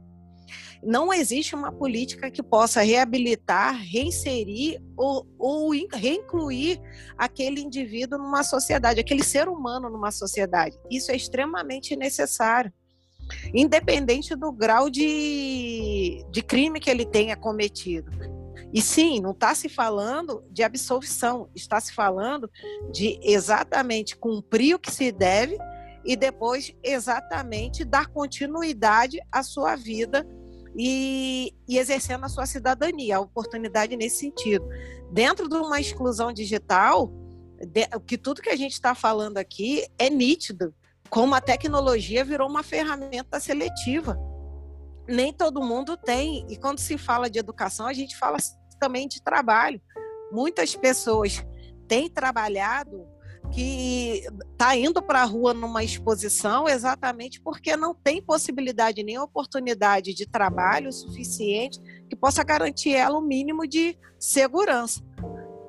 não 0.85 1.11
existe 1.11 1.55
uma 1.55 1.71
política 1.71 2.29
que 2.29 2.43
possa 2.43 2.81
reabilitar, 2.81 3.75
reinserir 3.75 4.79
ou, 4.95 5.27
ou 5.39 5.71
reincluir 5.91 6.79
aquele 7.17 7.59
indivíduo 7.59 8.19
numa 8.19 8.43
sociedade, 8.43 8.99
aquele 8.99 9.23
ser 9.23 9.47
humano 9.47 9.89
numa 9.89 10.11
sociedade. 10.11 10.77
Isso 10.91 11.11
é 11.11 11.15
extremamente 11.15 11.95
necessário. 11.95 12.71
Independente 13.51 14.35
do 14.35 14.51
grau 14.51 14.87
de, 14.87 16.23
de 16.29 16.43
crime 16.43 16.79
que 16.79 16.91
ele 16.91 17.05
tenha 17.05 17.35
cometido. 17.35 18.11
E 18.75 18.81
sim, 18.81 19.21
não 19.21 19.31
está 19.31 19.55
se 19.55 19.69
falando 19.69 20.43
de 20.51 20.61
absolvição, 20.61 21.49
está 21.55 21.79
se 21.79 21.93
falando 21.93 22.51
de 22.91 23.17
exatamente 23.23 24.17
cumprir 24.17 24.75
o 24.75 24.79
que 24.79 24.91
se 24.91 25.13
deve 25.13 25.57
e 26.03 26.13
depois 26.17 26.75
exatamente 26.83 27.85
dar 27.85 28.07
continuidade 28.07 29.17
à 29.31 29.41
sua 29.43 29.77
vida 29.77 30.27
e, 30.77 31.55
e 31.65 31.77
exercendo 31.77 32.25
a 32.25 32.27
sua 32.27 32.45
cidadania, 32.45 33.15
a 33.15 33.21
oportunidade 33.21 33.95
nesse 33.95 34.17
sentido. 34.17 34.67
Dentro 35.09 35.47
de 35.47 35.55
uma 35.55 35.79
exclusão 35.79 36.33
digital, 36.33 37.09
de, 37.57 37.87
que 38.05 38.17
tudo 38.17 38.41
que 38.41 38.49
a 38.49 38.57
gente 38.57 38.73
está 38.73 38.93
falando 38.93 39.37
aqui 39.37 39.87
é 39.97 40.09
nítido, 40.09 40.75
como 41.09 41.33
a 41.33 41.39
tecnologia 41.39 42.25
virou 42.25 42.49
uma 42.49 42.61
ferramenta 42.61 43.39
seletiva. 43.39 44.19
Nem 45.07 45.31
todo 45.31 45.63
mundo 45.63 45.95
tem, 45.95 46.45
e 46.49 46.57
quando 46.57 46.79
se 46.79 46.97
fala 46.97 47.29
de 47.29 47.39
educação, 47.39 47.87
a 47.87 47.93
gente 47.93 48.17
fala 48.17 48.37
também 48.79 49.07
de 49.07 49.21
trabalho. 49.21 49.81
Muitas 50.31 50.75
pessoas 50.75 51.45
tem 51.87 52.09
trabalhado 52.09 53.07
que 53.51 54.23
está 54.51 54.75
indo 54.75 55.01
para 55.01 55.21
a 55.21 55.25
rua 55.25 55.53
numa 55.53 55.83
exposição 55.83 56.67
exatamente 56.67 57.39
porque 57.39 57.77
não 57.77 57.93
tem 57.93 58.21
possibilidade 58.21 59.03
nem 59.03 59.17
oportunidade 59.19 60.13
de 60.13 60.25
trabalho 60.25 60.91
suficiente 60.91 61.79
que 62.09 62.15
possa 62.15 62.43
garantir 62.43 62.93
ela 62.93 63.17
o 63.17 63.21
um 63.21 63.25
mínimo 63.25 63.67
de 63.67 63.97
segurança. 64.19 65.01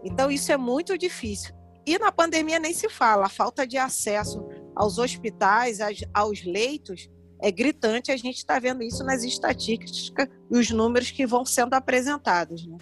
Então, 0.03 0.31
isso 0.31 0.53
é 0.53 0.57
muito 0.57 0.97
difícil. 0.97 1.55
E 1.85 1.99
na 1.99 2.11
pandemia 2.11 2.59
nem 2.59 2.73
se 2.73 2.89
fala, 2.89 3.27
a 3.27 3.29
falta 3.29 3.67
de 3.67 3.77
acesso 3.77 4.45
aos 4.75 4.99
hospitais, 4.99 5.79
aos 6.13 6.45
leitos, 6.45 7.09
é 7.41 7.51
gritante. 7.51 8.11
A 8.11 8.17
gente 8.17 8.37
está 8.37 8.59
vendo 8.59 8.83
isso 8.83 9.05
nas 9.05 9.23
estatísticas 9.23 10.29
e 10.51 10.59
os 10.59 10.71
números 10.71 11.11
que 11.11 11.27
vão 11.27 11.45
sendo 11.45 11.75
apresentados. 11.75 12.67
Né? 12.67 12.79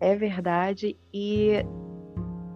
É 0.00 0.16
verdade. 0.16 0.96
E, 1.12 1.64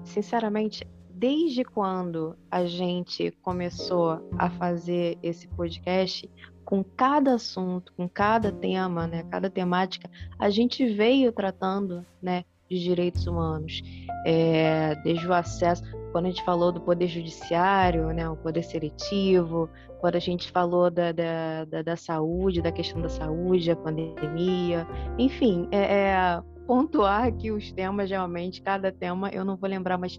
sinceramente, 0.05 0.87
desde 1.11 1.65
quando 1.65 2.37
a 2.51 2.67
gente 2.67 3.31
começou 3.43 4.29
a 4.37 4.51
fazer 4.51 5.19
esse 5.23 5.49
podcast, 5.49 6.31
com 6.65 6.83
cada 6.83 7.35
assunto, 7.35 7.93
com 7.97 8.09
cada 8.09 8.51
tema, 8.51 9.07
né, 9.07 9.23
cada 9.31 9.49
temática, 9.49 10.11
a 10.39 10.51
gente 10.51 10.85
veio 10.93 11.33
tratando, 11.33 12.05
né, 12.21 12.45
de 12.69 12.81
direitos 12.81 13.27
humanos, 13.29 13.81
é, 14.27 14.97
desde 14.97 15.27
o 15.29 15.33
acesso, 15.33 15.85
quando 16.11 16.27
a 16.27 16.31
gente 16.31 16.45
falou 16.45 16.73
do 16.73 16.81
poder 16.81 17.07
judiciário, 17.07 18.09
né, 18.09 18.29
o 18.29 18.37
poder 18.37 18.65
seletivo, 18.65 19.71
quando 20.01 20.17
a 20.17 20.21
gente 20.21 20.51
falou 20.51 20.91
da, 20.91 21.13
da, 21.13 21.65
da, 21.65 21.83
da 21.83 21.97
saúde, 21.97 22.63
da 22.63 22.73
questão 22.73 23.01
da 23.01 23.09
saúde, 23.09 23.71
a 23.71 23.77
pandemia, 23.77 24.87
enfim, 25.19 25.69
é, 25.71 25.79
é, 25.79 26.43
pontuar 26.67 27.25
aqui 27.25 27.51
os 27.51 27.73
temas 27.73 28.11
realmente, 28.11 28.63
cada 28.63 28.93
tema, 28.93 29.31
eu 29.31 29.45
não 29.45 29.57
vou 29.57 29.69
lembrar, 29.69 29.99
mas 29.99 30.19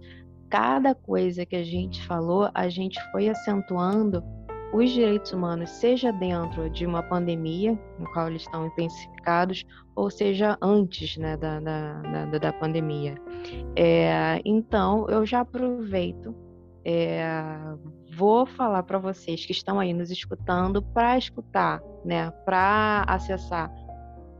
cada 0.49 0.95
coisa 0.95 1.45
que 1.45 1.55
a 1.55 1.63
gente 1.63 2.05
falou, 2.05 2.49
a 2.53 2.69
gente 2.69 2.99
foi 3.11 3.29
acentuando 3.29 4.23
os 4.73 4.91
direitos 4.91 5.31
humanos, 5.31 5.69
seja 5.69 6.11
dentro 6.11 6.69
de 6.69 6.85
uma 6.85 7.01
pandemia, 7.01 7.79
no 7.99 8.05
qual 8.11 8.27
eles 8.27 8.41
estão 8.41 8.67
intensificados, 8.67 9.63
ou 9.95 10.09
seja 10.09 10.57
antes 10.61 11.17
né, 11.17 11.37
da, 11.37 11.59
da, 11.59 12.01
da, 12.01 12.37
da 12.37 12.53
pandemia. 12.53 13.15
É, 13.75 14.41
então, 14.43 15.07
eu 15.09 15.25
já 15.25 15.41
aproveito, 15.41 16.35
é, 16.83 17.25
vou 18.17 18.47
falar 18.47 18.81
para 18.81 18.97
vocês 18.97 19.45
que 19.45 19.51
estão 19.51 19.79
aí 19.79 19.93
nos 19.93 20.09
escutando 20.09 20.81
para 20.81 21.17
escutar, 21.17 21.79
né, 22.03 22.31
para 22.43 23.05
acessar 23.07 23.71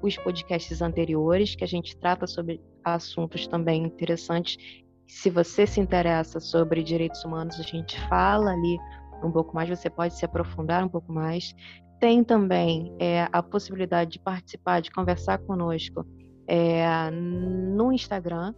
os 0.01 0.17
podcasts 0.17 0.81
anteriores, 0.81 1.55
que 1.55 1.63
a 1.63 1.67
gente 1.67 1.95
trata 1.95 2.25
sobre 2.25 2.59
assuntos 2.83 3.47
também 3.47 3.83
interessantes. 3.83 4.57
Se 5.05 5.29
você 5.29 5.67
se 5.67 5.79
interessa 5.79 6.39
sobre 6.39 6.83
direitos 6.83 7.23
humanos, 7.23 7.59
a 7.59 7.63
gente 7.63 7.99
fala 8.07 8.51
ali 8.51 8.77
um 9.23 9.31
pouco 9.31 9.55
mais, 9.55 9.69
você 9.69 9.89
pode 9.89 10.15
se 10.15 10.25
aprofundar 10.25 10.83
um 10.83 10.89
pouco 10.89 11.11
mais. 11.11 11.53
Tem 11.99 12.23
também 12.23 12.95
é, 12.99 13.27
a 13.31 13.43
possibilidade 13.43 14.11
de 14.11 14.19
participar, 14.19 14.81
de 14.81 14.91
conversar 14.91 15.37
conosco 15.39 16.05
é, 16.47 17.11
no 17.11 17.91
Instagram, 17.91 18.53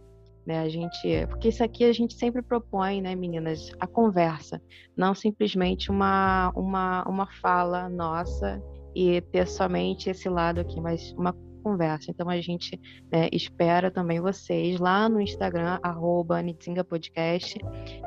né? 0.46 0.60
A 0.60 0.68
gente, 0.68 1.26
porque 1.28 1.48
isso 1.48 1.62
aqui 1.62 1.84
a 1.84 1.92
gente 1.92 2.14
sempre 2.14 2.42
propõe, 2.42 3.00
né, 3.00 3.14
meninas, 3.14 3.70
a 3.78 3.86
conversa, 3.86 4.60
não 4.96 5.14
simplesmente 5.14 5.90
uma 5.90 6.52
uma 6.56 7.04
uma 7.08 7.26
fala 7.40 7.88
nossa 7.88 8.62
e 8.94 9.20
ter 9.20 9.46
somente 9.46 10.10
esse 10.10 10.28
lado 10.28 10.60
aqui, 10.60 10.80
mas 10.80 11.12
uma 11.12 11.32
conversa. 11.62 12.10
Então 12.10 12.28
a 12.28 12.40
gente 12.40 12.80
né, 13.12 13.28
espera 13.32 13.90
também 13.90 14.20
vocês 14.20 14.80
lá 14.80 15.08
no 15.08 15.20
Instagram, 15.20 15.78
arroba 15.82 16.40
Podcast, 16.88 17.58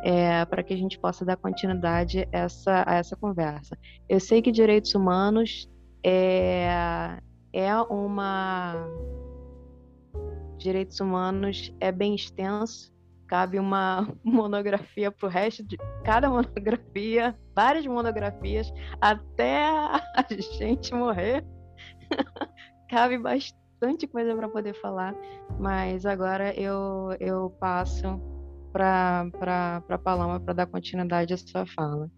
é, 0.03 0.43
para 0.45 0.63
que 0.63 0.73
a 0.73 0.77
gente 0.77 0.99
possa 0.99 1.23
dar 1.23 1.37
continuidade 1.37 2.27
essa, 2.31 2.83
a 2.85 2.95
essa 2.95 3.15
conversa. 3.15 3.77
Eu 4.09 4.19
sei 4.19 4.41
que 4.41 4.51
direitos 4.51 4.93
humanos 4.95 5.69
é, 6.03 7.19
é 7.53 7.75
uma. 7.83 8.75
Direitos 10.63 11.01
humanos 11.01 11.75
é 11.81 11.91
bem 11.91 12.15
extenso, 12.15 12.89
cabe 13.27 13.59
uma 13.59 14.07
monografia 14.23 15.11
para 15.11 15.27
o 15.27 15.29
resto 15.29 15.61
de 15.61 15.75
cada 16.05 16.29
monografia, 16.29 17.37
várias 17.53 17.85
monografias, 17.85 18.71
até 19.01 19.65
a 19.65 20.01
gente 20.57 20.93
morrer. 20.93 21.45
cabe 22.89 23.17
bastante 23.17 24.07
coisa 24.07 24.33
para 24.33 24.47
poder 24.47 24.73
falar, 24.75 25.13
mas 25.59 26.05
agora 26.05 26.57
eu, 26.57 27.09
eu 27.19 27.49
passo 27.59 28.21
para 28.71 29.81
a 29.89 29.97
Paloma 29.97 30.39
para 30.39 30.53
dar 30.53 30.67
continuidade 30.67 31.33
à 31.33 31.37
sua 31.37 31.65
fala. 31.65 32.09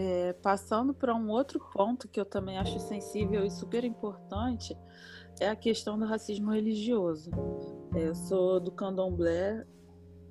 É, 0.00 0.32
passando 0.34 0.94
para 0.94 1.12
um 1.12 1.28
outro 1.28 1.58
ponto 1.72 2.06
que 2.06 2.20
eu 2.20 2.24
também 2.24 2.56
acho 2.56 2.78
sensível 2.78 3.44
e 3.44 3.50
super 3.50 3.82
importante, 3.82 4.78
é 5.40 5.48
a 5.48 5.56
questão 5.56 5.98
do 5.98 6.06
racismo 6.06 6.52
religioso. 6.52 7.32
É, 7.92 8.06
eu 8.06 8.14
sou 8.14 8.60
do 8.60 8.70
candomblé 8.70 9.66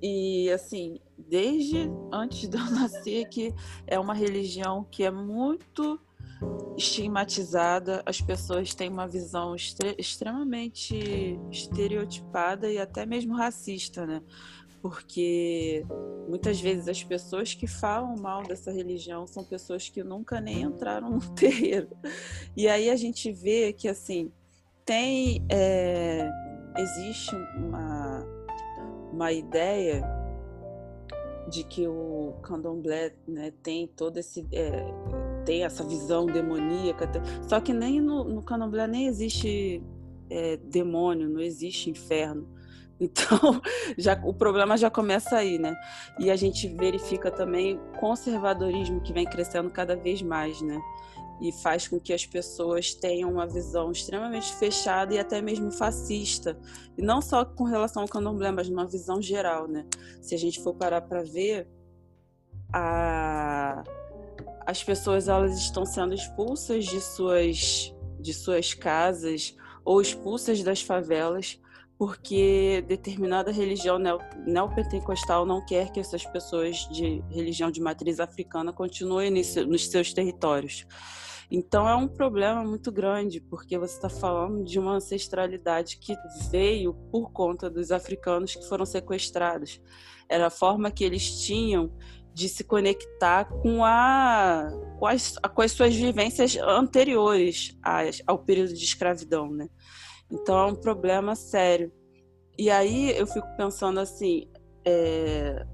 e, 0.00 0.50
assim, 0.50 0.98
desde 1.18 1.90
antes 2.10 2.48
de 2.48 2.56
eu 2.56 2.64
nascer, 2.72 3.28
que 3.28 3.54
é 3.86 4.00
uma 4.00 4.14
religião 4.14 4.86
que 4.90 5.04
é 5.04 5.10
muito 5.10 6.00
estigmatizada, 6.74 8.02
as 8.06 8.22
pessoas 8.22 8.74
têm 8.74 8.88
uma 8.88 9.06
visão 9.06 9.54
extremamente 9.98 11.38
estereotipada 11.50 12.70
e 12.72 12.78
até 12.78 13.04
mesmo 13.04 13.36
racista, 13.36 14.06
né? 14.06 14.22
Porque 14.80 15.84
muitas 16.28 16.60
vezes 16.60 16.88
as 16.88 17.02
pessoas 17.02 17.54
que 17.54 17.66
falam 17.66 18.16
mal 18.16 18.42
dessa 18.42 18.70
religião 18.70 19.26
são 19.26 19.44
pessoas 19.44 19.88
que 19.88 20.04
nunca 20.04 20.40
nem 20.40 20.62
entraram 20.62 21.10
no 21.10 21.20
terreiro. 21.34 21.88
E 22.56 22.68
aí 22.68 22.90
a 22.90 22.96
gente 22.96 23.32
vê 23.32 23.72
que, 23.72 23.88
assim, 23.88 24.30
tem. 24.84 25.44
É, 25.50 26.28
existe 26.76 27.34
uma 27.56 28.24
uma 29.12 29.32
ideia 29.32 30.02
de 31.50 31.64
que 31.64 31.88
o 31.88 32.34
candomblé 32.42 33.14
né, 33.26 33.52
tem 33.62 33.86
todo 33.86 34.18
esse 34.18 34.46
é, 34.52 34.84
tem 35.44 35.64
essa 35.64 35.82
visão 35.82 36.26
demoníaca 36.26 37.10
só 37.48 37.58
que 37.60 37.72
nem 37.72 38.00
no, 38.00 38.24
no 38.24 38.42
candomblé 38.42 38.86
nem 38.86 39.06
existe 39.06 39.82
é, 40.28 40.56
demônio 40.58 41.28
não 41.28 41.40
existe 41.40 41.90
inferno 41.90 42.46
então 43.00 43.60
já 43.96 44.20
o 44.24 44.34
problema 44.34 44.76
já 44.76 44.90
começa 44.90 45.36
aí 45.36 45.58
né 45.58 45.76
e 46.18 46.30
a 46.30 46.36
gente 46.36 46.68
verifica 46.68 47.30
também 47.30 47.76
o 47.76 47.98
conservadorismo 47.98 49.00
que 49.00 49.12
vem 49.12 49.24
crescendo 49.24 49.70
cada 49.70 49.94
vez 49.94 50.20
mais 50.20 50.60
né 50.60 50.80
e 51.40 51.52
faz 51.52 51.86
com 51.86 52.00
que 52.00 52.12
as 52.12 52.26
pessoas 52.26 52.94
tenham 52.94 53.30
uma 53.30 53.46
visão 53.46 53.92
extremamente 53.92 54.52
fechada 54.54 55.14
e 55.14 55.18
até 55.18 55.40
mesmo 55.40 55.70
fascista. 55.70 56.58
E 56.96 57.02
não 57.02 57.22
só 57.22 57.44
com 57.44 57.64
relação 57.64 58.02
ao 58.02 58.08
candomblé, 58.08 58.50
mas 58.50 58.68
numa 58.68 58.86
visão 58.86 59.22
geral, 59.22 59.68
né? 59.68 59.86
Se 60.20 60.34
a 60.34 60.38
gente 60.38 60.60
for 60.60 60.74
parar 60.74 61.02
para 61.02 61.22
ver, 61.22 61.68
a... 62.72 63.84
as 64.66 64.82
pessoas 64.82 65.28
elas 65.28 65.56
estão 65.56 65.86
sendo 65.86 66.12
expulsas 66.12 66.84
de 66.84 67.00
suas, 67.00 67.94
de 68.18 68.34
suas 68.34 68.74
casas 68.74 69.56
ou 69.84 70.00
expulsas 70.00 70.62
das 70.62 70.82
favelas 70.82 71.60
porque 71.98 72.84
determinada 72.86 73.50
religião 73.50 73.98
neopentecostal 74.46 75.44
não 75.44 75.64
quer 75.66 75.90
que 75.90 75.98
essas 75.98 76.24
pessoas 76.24 76.88
de 76.92 77.20
religião 77.28 77.72
de 77.72 77.80
matriz 77.80 78.20
africana 78.20 78.72
continuem 78.72 79.32
nos 79.32 79.88
seus 79.88 80.12
territórios. 80.12 80.86
Então 81.50 81.88
é 81.88 81.96
um 81.96 82.06
problema 82.06 82.62
muito 82.62 82.92
grande, 82.92 83.40
porque 83.40 83.76
você 83.78 83.94
está 83.94 84.08
falando 84.08 84.62
de 84.62 84.78
uma 84.78 84.92
ancestralidade 84.92 85.98
que 85.98 86.14
veio 86.50 86.94
por 87.10 87.32
conta 87.32 87.68
dos 87.68 87.90
africanos 87.90 88.54
que 88.54 88.68
foram 88.68 88.86
sequestrados. 88.86 89.80
Era 90.28 90.46
a 90.46 90.50
forma 90.50 90.90
que 90.90 91.02
eles 91.02 91.40
tinham 91.40 91.90
de 92.32 92.48
se 92.48 92.62
conectar 92.62 93.46
com, 93.46 93.84
a, 93.84 94.68
com, 94.98 95.06
as, 95.06 95.36
com 95.38 95.62
as 95.62 95.72
suas 95.72 95.96
vivências 95.96 96.56
anteriores 96.56 97.76
ao 98.26 98.38
período 98.38 98.74
de 98.74 98.84
escravidão, 98.84 99.50
né? 99.50 99.68
Então 100.30 100.58
é 100.58 100.66
um 100.66 100.74
problema 100.74 101.34
sério. 101.34 101.90
E 102.58 102.70
aí 102.70 103.16
eu 103.16 103.26
fico 103.26 103.46
pensando 103.56 104.00
assim, 104.00 104.48
é, 104.84 105.64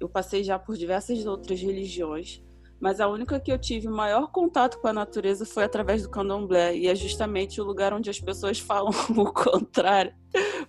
eu 0.00 0.08
passei 0.08 0.42
já 0.42 0.58
por 0.58 0.76
diversas 0.76 1.24
outras 1.24 1.60
religiões 1.60 2.42
mas 2.80 2.98
a 2.98 3.06
única 3.06 3.38
que 3.38 3.52
eu 3.52 3.58
tive 3.58 3.88
maior 3.88 4.32
contato 4.32 4.80
com 4.80 4.88
a 4.88 4.92
natureza 4.92 5.44
foi 5.44 5.64
através 5.64 6.02
do 6.02 6.08
candomblé, 6.08 6.74
e 6.74 6.88
é 6.88 6.94
justamente 6.94 7.60
o 7.60 7.64
lugar 7.64 7.92
onde 7.92 8.08
as 8.08 8.18
pessoas 8.18 8.58
falam 8.58 8.90
o 9.10 9.30
contrário. 9.30 10.14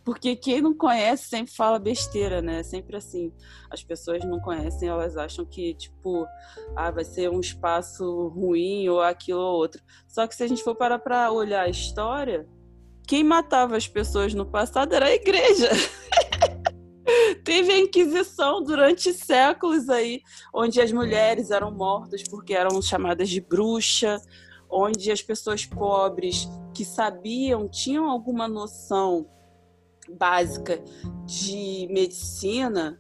Porque 0.04 0.36
quem 0.36 0.62
não 0.62 0.76
conhece 0.76 1.30
sempre 1.30 1.54
fala 1.54 1.80
besteira, 1.80 2.42
né? 2.42 2.64
Sempre 2.64 2.98
assim. 2.98 3.32
As 3.70 3.84
pessoas 3.84 4.26
não 4.26 4.42
conhecem, 4.42 4.90
elas 4.90 5.16
acham 5.16 5.46
que, 5.46 5.74
tipo, 5.76 6.26
ah, 6.76 6.92
vai 6.92 7.06
ser 7.06 7.30
um 7.30 7.40
espaço 7.40 8.28
ruim 8.30 8.90
ou 8.90 9.00
aquilo 9.02 9.40
ou 9.40 9.56
outro. 9.56 9.82
Só 10.08 10.28
que 10.28 10.36
se 10.36 10.44
a 10.44 10.48
gente 10.48 10.64
for 10.64 10.76
parar 10.76 11.00
para 11.00 11.32
olhar 11.32 11.62
a 11.62 11.70
história, 11.70 12.48
quem 13.12 13.26
matava 13.26 13.76
as 13.76 13.90
pessoas 13.90 14.34
no 14.34 14.46
passado 14.46 14.94
era 14.94 15.08
a 15.08 15.14
igreja. 15.14 15.70
Teve 17.44 17.74
a 17.74 17.78
Inquisição 17.78 18.64
durante 18.64 19.12
séculos 19.12 19.90
aí, 19.90 20.22
onde 20.56 20.80
as 20.80 20.94
mulheres 20.94 21.52
eram 21.52 21.72
mortas 21.72 22.24
porque 22.24 22.54
eram 22.54 22.82
chamadas 22.82 23.28
de 23.28 23.42
bruxa, 23.42 24.22
onde 24.70 25.12
as 25.12 25.22
pessoas 25.22 25.66
pobres 25.66 26.48
que 26.74 26.86
sabiam, 26.86 27.68
tinham 27.68 28.10
alguma 28.10 28.48
noção 28.48 29.30
básica 30.18 30.82
de 31.26 31.90
medicina 31.92 32.98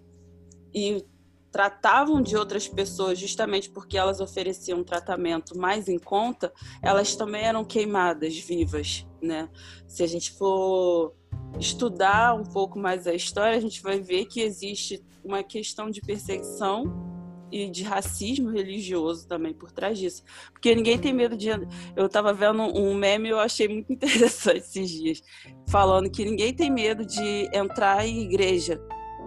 e 0.74 1.05
tratavam 1.52 2.22
de 2.22 2.38
outras 2.38 2.68
pessoas 2.68 3.20
justamente 3.20 3.70
porque 3.70 3.97
elas 3.97 4.22
ofereciam 4.22 4.80
um 4.80 4.84
tratamento 4.84 5.58
mais 5.58 5.88
em 5.89 5.99
conta, 5.99 6.52
elas 6.82 7.16
também 7.16 7.43
eram 7.43 7.66
queimadas 7.66 8.38
vivas, 8.38 9.06
né? 9.22 9.49
Se 9.88 10.02
a 10.02 10.08
gente 10.08 10.32
for 10.32 11.14
estudar 11.60 12.34
um 12.36 12.43
pouco 12.43 12.80
mais 12.80 13.06
a 13.06 13.14
história, 13.14 13.58
a 13.58 13.62
gente 13.62 13.82
vai 13.82 13.99
ver 13.99 14.26
que 14.26 14.41
existe 14.41 15.04
uma 15.24 15.43
questão 15.43 15.89
de 15.89 16.02
perseguição 16.02 17.12
e 17.52 17.70
de 17.70 17.84
racismo 17.84 18.49
religioso 18.49 19.28
também 19.28 19.54
por 19.54 19.72
trás 19.72 19.99
disso. 19.99 20.24
Porque 20.54 20.74
ninguém 20.74 20.97
tem 20.97 21.12
medo 21.12 21.36
de. 21.36 21.49
Eu 21.95 22.06
estava 22.06 22.34
vendo 22.34 22.62
um 22.62 22.95
meme 22.95 23.30
eu 23.30 23.39
achei 23.39 23.68
muito 23.68 23.91
interessante 23.93 24.60
esses 24.60 24.89
dias, 24.89 25.22
falando 25.68 26.10
que 26.10 26.24
ninguém 26.24 26.54
tem 26.54 26.72
medo 26.72 27.06
de 27.06 27.49
entrar 27.54 28.08
em 28.08 28.22
igreja, 28.22 28.82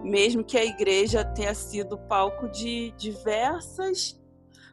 mesmo 0.05 0.45
que 0.45 0.59
a 0.59 0.65
igreja 0.65 1.25
tenha 1.25 1.55
sido 1.55 1.99
palco 1.99 2.49
de 2.49 2.93
diversas 2.93 4.21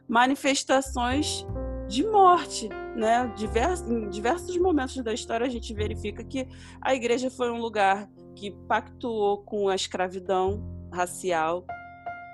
manifestações 0.06 1.46
de 1.88 2.06
morte, 2.06 2.68
né? 2.94 3.32
Divers, 3.36 3.80
em 3.82 4.08
diversos 4.10 4.56
momentos 4.58 4.96
da 5.02 5.12
história 5.12 5.46
a 5.46 5.50
gente 5.50 5.72
verifica 5.72 6.22
que 6.22 6.46
a 6.80 6.94
igreja 6.94 7.30
foi 7.30 7.50
um 7.50 7.58
lugar 7.58 8.08
que 8.34 8.50
pactuou 8.68 9.42
com 9.42 9.68
a 9.68 9.74
escravidão 9.74 10.62
racial, 10.92 11.64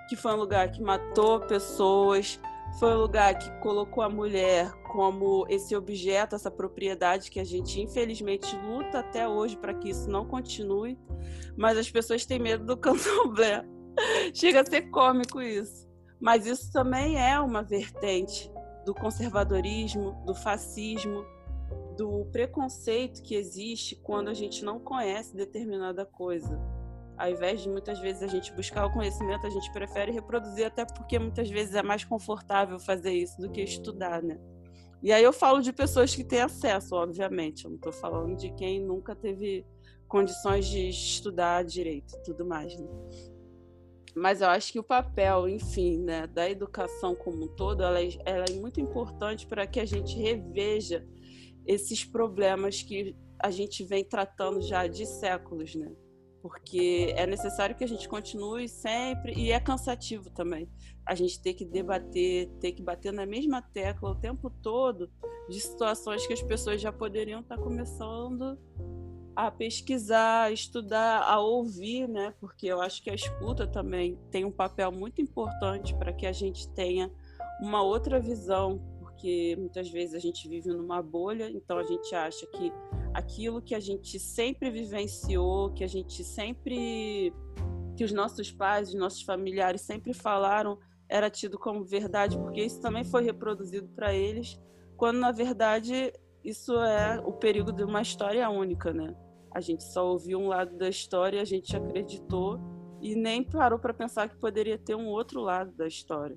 que 0.08 0.16
foi 0.16 0.32
um 0.32 0.36
lugar 0.36 0.70
que 0.72 0.82
matou 0.82 1.40
pessoas, 1.40 2.40
foi 2.78 2.94
um 2.94 2.98
lugar 2.98 3.38
que 3.38 3.50
colocou 3.60 4.02
a 4.02 4.08
mulher 4.08 4.72
como 4.88 5.46
esse 5.48 5.76
objeto, 5.76 6.34
essa 6.34 6.50
propriedade 6.50 7.30
que 7.30 7.38
a 7.38 7.44
gente 7.44 7.80
infelizmente 7.80 8.56
luta 8.56 9.00
até 9.00 9.28
hoje 9.28 9.56
para 9.56 9.74
que 9.74 9.90
isso 9.90 10.10
não 10.10 10.26
continue, 10.26 10.98
mas 11.56 11.78
as 11.78 11.90
pessoas 11.90 12.26
têm 12.26 12.38
medo 12.38 12.64
do 12.64 12.76
candomblé. 12.80 13.64
Chega 14.34 14.60
a 14.60 14.66
ser 14.66 14.90
cômico 14.90 15.40
isso. 15.40 15.88
Mas 16.20 16.46
isso 16.46 16.72
também 16.72 17.16
é 17.16 17.38
uma 17.38 17.62
vertente 17.62 18.50
do 18.84 18.94
conservadorismo, 18.94 20.22
do 20.24 20.34
fascismo, 20.34 21.24
do 21.96 22.24
preconceito 22.32 23.22
que 23.22 23.34
existe 23.34 23.96
quando 23.96 24.28
a 24.28 24.34
gente 24.34 24.64
não 24.64 24.80
conhece 24.80 25.36
determinada 25.36 26.04
coisa. 26.04 26.58
Ao 27.16 27.28
invés 27.28 27.60
de 27.60 27.68
muitas 27.68 27.98
vezes 27.98 28.22
a 28.22 28.28
gente 28.28 28.52
buscar 28.52 28.86
o 28.86 28.92
conhecimento, 28.92 29.46
a 29.46 29.50
gente 29.50 29.70
prefere 29.72 30.12
reproduzir, 30.12 30.66
até 30.66 30.84
porque 30.84 31.18
muitas 31.18 31.50
vezes 31.50 31.74
é 31.74 31.82
mais 31.82 32.04
confortável 32.04 32.78
fazer 32.78 33.12
isso 33.12 33.40
do 33.40 33.50
que 33.50 33.60
estudar, 33.60 34.22
né? 34.22 34.38
E 35.02 35.12
aí 35.12 35.22
eu 35.22 35.32
falo 35.32 35.60
de 35.60 35.72
pessoas 35.72 36.14
que 36.14 36.24
têm 36.24 36.40
acesso, 36.40 36.94
obviamente. 36.94 37.64
Eu 37.64 37.70
não 37.70 37.76
estou 37.76 37.92
falando 37.92 38.36
de 38.36 38.50
quem 38.54 38.80
nunca 38.80 39.14
teve 39.14 39.64
condições 40.06 40.66
de 40.66 40.88
estudar 40.88 41.64
direito 41.64 42.14
e 42.16 42.22
tudo 42.22 42.44
mais. 42.44 42.78
Né? 42.78 42.88
mas 44.18 44.40
eu 44.40 44.48
acho 44.48 44.72
que 44.72 44.78
o 44.78 44.82
papel, 44.82 45.48
enfim, 45.48 45.98
né, 45.98 46.26
da 46.26 46.50
educação 46.50 47.14
como 47.14 47.44
um 47.44 47.48
todo, 47.48 47.82
ela 47.82 48.00
é, 48.02 48.08
ela 48.24 48.44
é 48.48 48.52
muito 48.52 48.80
importante 48.80 49.46
para 49.46 49.66
que 49.66 49.78
a 49.78 49.84
gente 49.84 50.18
reveja 50.18 51.06
esses 51.66 52.04
problemas 52.04 52.82
que 52.82 53.16
a 53.40 53.50
gente 53.50 53.84
vem 53.84 54.04
tratando 54.04 54.60
já 54.60 54.86
de 54.86 55.06
séculos, 55.06 55.74
né? 55.74 55.92
Porque 56.40 57.12
é 57.16 57.26
necessário 57.26 57.74
que 57.74 57.84
a 57.84 57.88
gente 57.88 58.08
continue 58.08 58.68
sempre 58.68 59.32
e 59.34 59.50
é 59.50 59.58
cansativo 59.58 60.30
também. 60.30 60.68
A 61.04 61.14
gente 61.14 61.40
ter 61.40 61.54
que 61.54 61.64
debater, 61.64 62.48
ter 62.60 62.72
que 62.72 62.82
bater 62.82 63.12
na 63.12 63.26
mesma 63.26 63.60
tecla 63.60 64.10
o 64.10 64.14
tempo 64.14 64.48
todo 64.48 65.10
de 65.48 65.60
situações 65.60 66.26
que 66.26 66.32
as 66.32 66.42
pessoas 66.42 66.80
já 66.80 66.92
poderiam 66.92 67.40
estar 67.40 67.58
começando 67.58 68.58
a 69.34 69.52
pesquisar, 69.52 70.44
a 70.44 70.50
estudar, 70.50 71.22
a 71.22 71.38
ouvir, 71.38 72.08
né? 72.08 72.34
Porque 72.40 72.66
eu 72.66 72.80
acho 72.80 73.00
que 73.00 73.08
a 73.08 73.14
escuta 73.14 73.68
também 73.68 74.18
tem 74.32 74.44
um 74.44 74.50
papel 74.50 74.90
muito 74.90 75.22
importante 75.22 75.94
para 75.94 76.12
que 76.12 76.26
a 76.26 76.32
gente 76.32 76.68
tenha 76.70 77.08
uma 77.60 77.82
outra 77.82 78.18
visão, 78.18 78.80
porque 79.18 79.56
muitas 79.58 79.90
vezes 79.90 80.14
a 80.14 80.20
gente 80.20 80.48
vive 80.48 80.68
numa 80.68 81.02
bolha, 81.02 81.50
então 81.50 81.76
a 81.76 81.82
gente 81.82 82.14
acha 82.14 82.46
que 82.46 82.72
aquilo 83.12 83.60
que 83.60 83.74
a 83.74 83.80
gente 83.80 84.16
sempre 84.16 84.70
vivenciou, 84.70 85.72
que 85.72 85.82
a 85.82 85.88
gente 85.88 86.22
sempre 86.22 87.32
que 87.96 88.04
os 88.04 88.12
nossos 88.12 88.52
pais, 88.52 88.90
os 88.90 88.94
nossos 88.94 89.22
familiares 89.22 89.80
sempre 89.80 90.14
falaram, 90.14 90.78
era 91.08 91.28
tido 91.28 91.58
como 91.58 91.84
verdade, 91.84 92.38
porque 92.38 92.62
isso 92.62 92.80
também 92.80 93.02
foi 93.02 93.24
reproduzido 93.24 93.88
para 93.88 94.14
eles, 94.14 94.56
quando 94.96 95.18
na 95.18 95.32
verdade 95.32 96.12
isso 96.44 96.72
é 96.78 97.20
o 97.26 97.32
perigo 97.32 97.72
de 97.72 97.82
uma 97.82 98.00
história 98.00 98.48
única, 98.48 98.92
né? 98.92 99.16
A 99.52 99.60
gente 99.60 99.82
só 99.82 100.06
ouviu 100.06 100.38
um 100.38 100.46
lado 100.46 100.76
da 100.76 100.88
história, 100.88 101.42
a 101.42 101.44
gente 101.44 101.76
acreditou 101.76 102.60
e 103.00 103.16
nem 103.16 103.42
parou 103.42 103.80
para 103.80 103.92
pensar 103.92 104.28
que 104.28 104.36
poderia 104.36 104.78
ter 104.78 104.94
um 104.94 105.08
outro 105.08 105.40
lado 105.40 105.72
da 105.72 105.88
história. 105.88 106.36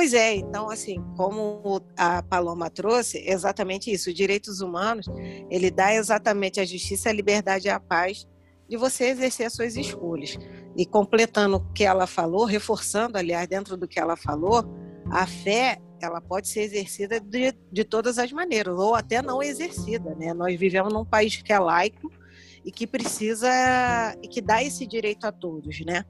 Pois 0.00 0.14
é, 0.14 0.34
então 0.34 0.70
assim, 0.70 1.04
como 1.14 1.82
a 1.94 2.22
Paloma 2.22 2.70
trouxe, 2.70 3.18
exatamente 3.18 3.92
isso, 3.92 4.08
os 4.08 4.16
direitos 4.16 4.62
humanos, 4.62 5.04
ele 5.50 5.70
dá 5.70 5.94
exatamente 5.94 6.58
a 6.58 6.64
justiça, 6.64 7.10
a 7.10 7.12
liberdade 7.12 7.68
e 7.68 7.70
a 7.70 7.78
paz 7.78 8.26
de 8.66 8.78
você 8.78 9.08
exercer 9.08 9.44
as 9.44 9.52
suas 9.52 9.76
escolhas. 9.76 10.38
E 10.74 10.86
completando 10.86 11.58
o 11.58 11.72
que 11.74 11.84
ela 11.84 12.06
falou, 12.06 12.46
reforçando, 12.46 13.18
aliás, 13.18 13.46
dentro 13.46 13.76
do 13.76 13.86
que 13.86 14.00
ela 14.00 14.16
falou, 14.16 14.64
a 15.10 15.26
fé, 15.26 15.78
ela 16.00 16.22
pode 16.22 16.48
ser 16.48 16.62
exercida 16.62 17.20
de, 17.20 17.54
de 17.70 17.84
todas 17.84 18.18
as 18.18 18.32
maneiras, 18.32 18.78
ou 18.78 18.94
até 18.94 19.20
não 19.20 19.42
exercida, 19.42 20.14
né? 20.14 20.32
Nós 20.32 20.58
vivemos 20.58 20.90
num 20.90 21.04
país 21.04 21.42
que 21.42 21.52
é 21.52 21.58
laico, 21.58 22.10
e 22.64 22.70
que 22.70 22.86
precisa 22.86 23.48
e 24.22 24.28
que 24.28 24.40
dá 24.40 24.62
esse 24.62 24.86
direito 24.86 25.26
a 25.26 25.32
todos, 25.32 25.80
né? 25.84 26.04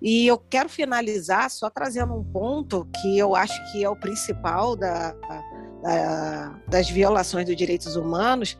E 0.00 0.26
eu 0.26 0.38
quero 0.38 0.68
finalizar 0.68 1.50
só 1.50 1.68
trazendo 1.68 2.14
um 2.14 2.24
ponto 2.24 2.88
que 3.00 3.18
eu 3.18 3.34
acho 3.34 3.60
que 3.70 3.84
é 3.84 3.88
o 3.88 3.96
principal 3.96 4.74
da, 4.74 5.12
da, 5.82 6.62
das 6.68 6.88
violações 6.88 7.46
dos 7.46 7.56
direitos 7.56 7.96
humanos, 7.96 8.56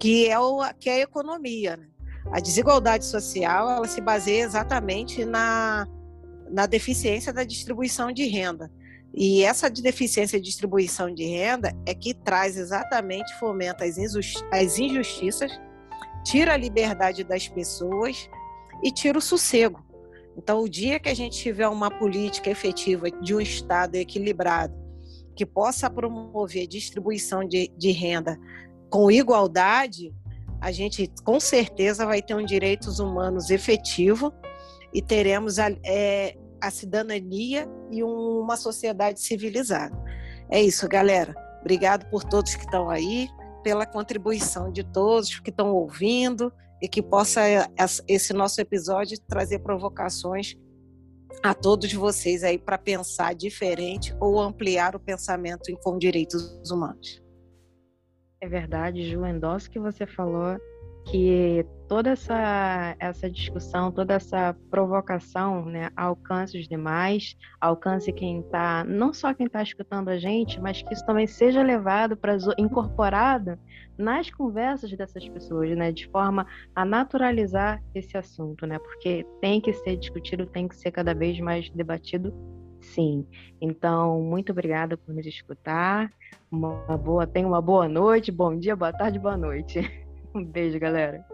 que 0.00 0.28
é, 0.28 0.38
o, 0.38 0.62
que 0.80 0.90
é 0.90 0.94
a 0.94 1.00
economia. 1.00 1.76
Né? 1.76 1.86
A 2.32 2.40
desigualdade 2.40 3.04
social 3.04 3.70
ela 3.70 3.86
se 3.86 4.00
baseia 4.00 4.42
exatamente 4.42 5.24
na, 5.24 5.86
na 6.50 6.66
deficiência 6.66 7.32
da 7.32 7.44
distribuição 7.44 8.10
de 8.10 8.26
renda. 8.26 8.70
E 9.14 9.44
essa 9.44 9.68
deficiência 9.68 10.40
de 10.40 10.46
distribuição 10.46 11.12
de 11.14 11.24
renda 11.24 11.72
é 11.86 11.94
que 11.94 12.14
traz 12.14 12.56
exatamente, 12.56 13.38
fomenta 13.38 13.84
as 13.84 14.78
injustiças 14.78 15.52
tira 16.24 16.54
a 16.54 16.56
liberdade 16.56 17.24
das 17.24 17.48
pessoas 17.48 18.28
e 18.82 18.90
tira 18.90 19.18
o 19.18 19.22
sossego. 19.22 19.84
Então, 20.36 20.62
o 20.62 20.68
dia 20.68 20.98
que 20.98 21.08
a 21.08 21.14
gente 21.14 21.38
tiver 21.38 21.68
uma 21.68 21.90
política 21.90 22.50
efetiva 22.50 23.10
de 23.10 23.34
um 23.34 23.40
Estado 23.40 23.96
equilibrado, 23.96 24.74
que 25.36 25.44
possa 25.44 25.90
promover 25.90 26.66
distribuição 26.66 27.46
de, 27.46 27.68
de 27.76 27.90
renda 27.90 28.38
com 28.90 29.10
igualdade, 29.10 30.14
a 30.60 30.70
gente 30.70 31.10
com 31.24 31.40
certeza 31.40 32.06
vai 32.06 32.22
ter 32.22 32.34
um 32.34 32.44
direitos 32.44 32.98
humanos 32.98 33.50
efetivo 33.50 34.32
e 34.92 35.02
teremos 35.02 35.58
a, 35.58 35.70
é, 35.84 36.36
a 36.60 36.70
cidadania 36.70 37.66
e 37.90 38.04
um, 38.04 38.40
uma 38.40 38.56
sociedade 38.56 39.20
civilizada. 39.20 39.96
É 40.50 40.62
isso, 40.62 40.86
galera. 40.88 41.34
Obrigado 41.60 42.08
por 42.10 42.22
todos 42.24 42.54
que 42.54 42.64
estão 42.64 42.90
aí 42.90 43.28
pela 43.62 43.86
contribuição 43.86 44.70
de 44.70 44.84
todos 44.84 45.38
que 45.40 45.50
estão 45.50 45.72
ouvindo 45.74 46.52
e 46.80 46.88
que 46.88 47.02
possa 47.02 47.40
esse 48.08 48.32
nosso 48.32 48.60
episódio 48.60 49.18
trazer 49.28 49.60
provocações 49.60 50.56
a 51.42 51.54
todos 51.54 51.92
vocês 51.92 52.42
aí 52.42 52.58
para 52.58 52.76
pensar 52.76 53.34
diferente 53.34 54.14
ou 54.20 54.40
ampliar 54.40 54.94
o 54.94 55.00
pensamento 55.00 55.72
com 55.82 55.96
direitos 55.96 56.60
humanos. 56.70 57.22
É 58.40 58.48
verdade, 58.48 59.08
Ju, 59.08 59.24
endosso 59.24 59.70
que 59.70 59.78
você 59.78 60.04
falou 60.04 60.58
que 61.06 61.64
toda 61.92 62.08
essa, 62.08 62.96
essa 62.98 63.28
discussão, 63.28 63.92
toda 63.92 64.14
essa 64.14 64.56
provocação, 64.70 65.66
né, 65.66 65.90
alcance 65.94 66.58
os 66.58 66.66
demais, 66.66 67.36
alcance 67.60 68.10
quem 68.10 68.40
está, 68.40 68.82
não 68.82 69.12
só 69.12 69.34
quem 69.34 69.44
está 69.44 69.62
escutando 69.62 70.08
a 70.08 70.18
gente, 70.18 70.58
mas 70.58 70.80
que 70.80 70.94
isso 70.94 71.04
também 71.04 71.26
seja 71.26 71.62
levado 71.62 72.16
para 72.16 72.38
incorporado 72.56 73.58
nas 73.98 74.30
conversas 74.30 74.90
dessas 74.96 75.28
pessoas, 75.28 75.76
né, 75.76 75.92
de 75.92 76.08
forma 76.08 76.46
a 76.74 76.82
naturalizar 76.82 77.82
esse 77.94 78.16
assunto, 78.16 78.66
né, 78.66 78.78
porque 78.78 79.26
tem 79.42 79.60
que 79.60 79.74
ser 79.74 79.98
discutido, 79.98 80.46
tem 80.46 80.66
que 80.66 80.76
ser 80.76 80.92
cada 80.92 81.12
vez 81.12 81.38
mais 81.40 81.68
debatido, 81.68 82.32
sim. 82.80 83.26
Então, 83.60 84.18
muito 84.22 84.50
obrigada 84.50 84.96
por 84.96 85.14
nos 85.14 85.26
escutar. 85.26 86.10
Uma 86.50 86.96
boa, 86.96 87.26
tenha 87.26 87.46
uma 87.46 87.60
boa 87.60 87.86
noite, 87.86 88.32
bom 88.32 88.58
dia, 88.58 88.74
boa 88.74 88.94
tarde, 88.94 89.18
boa 89.18 89.36
noite. 89.36 89.78
Um 90.34 90.42
beijo, 90.42 90.78
galera. 90.80 91.31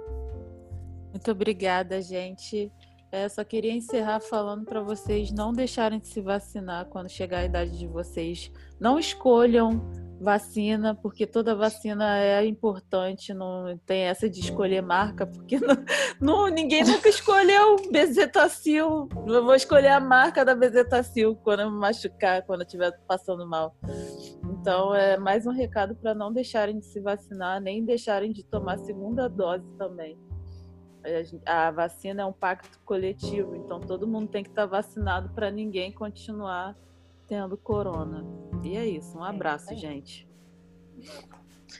Muito 1.18 1.32
obrigada, 1.32 2.00
gente. 2.00 2.70
É, 3.10 3.28
só 3.28 3.42
queria 3.42 3.72
encerrar 3.72 4.20
falando 4.20 4.64
para 4.64 4.80
vocês 4.80 5.32
não 5.32 5.52
deixarem 5.52 5.98
de 5.98 6.06
se 6.06 6.20
vacinar 6.20 6.84
quando 6.86 7.08
chegar 7.08 7.38
a 7.38 7.44
idade 7.44 7.76
de 7.76 7.88
vocês. 7.88 8.52
Não 8.78 9.00
escolham 9.00 9.82
vacina, 10.20 10.94
porque 10.94 11.26
toda 11.26 11.56
vacina 11.56 12.20
é 12.20 12.46
importante, 12.46 13.34
não 13.34 13.76
tem 13.84 14.02
essa 14.02 14.30
de 14.30 14.38
escolher 14.38 14.80
marca, 14.80 15.26
porque 15.26 15.58
não, 15.58 15.76
não 16.20 16.46
ninguém 16.46 16.84
nunca 16.84 17.08
escolheu 17.08 17.74
bezetacil. 17.90 19.08
Eu 19.26 19.44
vou 19.44 19.56
escolher 19.56 19.88
a 19.88 20.00
marca 20.00 20.44
da 20.44 20.54
bezetacil 20.54 21.34
quando 21.34 21.62
eu 21.62 21.70
me 21.70 21.80
machucar, 21.80 22.42
quando 22.42 22.60
eu 22.60 22.66
estiver 22.66 22.96
passando 23.08 23.44
mal. 23.44 23.74
Então, 24.52 24.94
é 24.94 25.18
mais 25.18 25.48
um 25.48 25.52
recado 25.52 25.96
para 25.96 26.14
não 26.14 26.32
deixarem 26.32 26.78
de 26.78 26.86
se 26.86 27.00
vacinar, 27.00 27.60
nem 27.60 27.84
deixarem 27.84 28.30
de 28.30 28.44
tomar 28.44 28.78
segunda 28.78 29.28
dose 29.28 29.68
também. 29.76 30.16
A 31.46 31.70
vacina 31.70 32.22
é 32.22 32.24
um 32.24 32.32
pacto 32.32 32.78
coletivo, 32.84 33.54
então 33.56 33.80
todo 33.80 34.06
mundo 34.06 34.28
tem 34.28 34.42
que 34.42 34.50
estar 34.50 34.66
vacinado 34.66 35.30
para 35.30 35.50
ninguém 35.50 35.92
continuar 35.92 36.76
tendo 37.26 37.56
corona. 37.56 38.24
E 38.62 38.76
é 38.76 38.86
isso. 38.86 39.18
Um 39.18 39.24
é 39.24 39.28
abraço, 39.28 39.72
é 39.72 39.76
gente. 39.76 40.28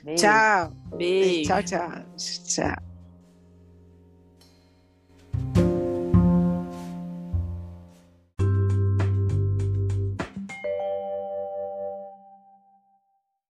Beijo. 0.03 0.23
Tchau. 0.23 0.71
Beijo. 0.95 1.49
Tchau, 1.49 1.63
tchau. 1.63 2.05
Tchau. 2.17 2.88